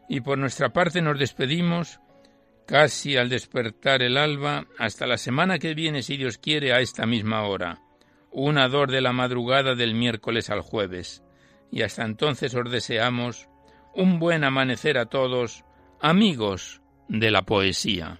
Y 0.10 0.22
por 0.22 0.40
nuestra 0.40 0.70
parte 0.74 1.04
nos 1.04 1.20
despedimos 1.20 2.00
casi 2.66 3.16
al 3.16 3.30
despertar 3.30 4.02
el 4.02 4.18
alba 4.18 4.66
hasta 4.80 5.06
la 5.06 5.20
semana 5.20 5.60
que 5.60 5.76
viene, 5.76 6.02
si 6.02 6.18
Dios 6.18 6.40
quiere, 6.40 6.74
a 6.74 6.80
esta 6.80 7.06
misma 7.06 7.44
hora. 7.44 7.80
Una 8.32 8.68
dor 8.70 8.90
de 8.90 9.02
la 9.02 9.14
madrugada 9.14 9.76
del 9.76 9.94
miércoles 9.94 10.50
al 10.50 10.62
jueves. 10.62 11.22
Y 11.72 11.84
hasta 11.84 12.04
entonces 12.04 12.56
os 12.56 12.72
deseamos 12.72 13.50
un 13.94 14.18
buen 14.18 14.44
amanecer 14.44 14.98
a 14.98 15.06
todos, 15.06 15.64
amigos 16.02 16.82
de 17.08 17.30
la 17.30 17.44
poesía. 17.44 18.20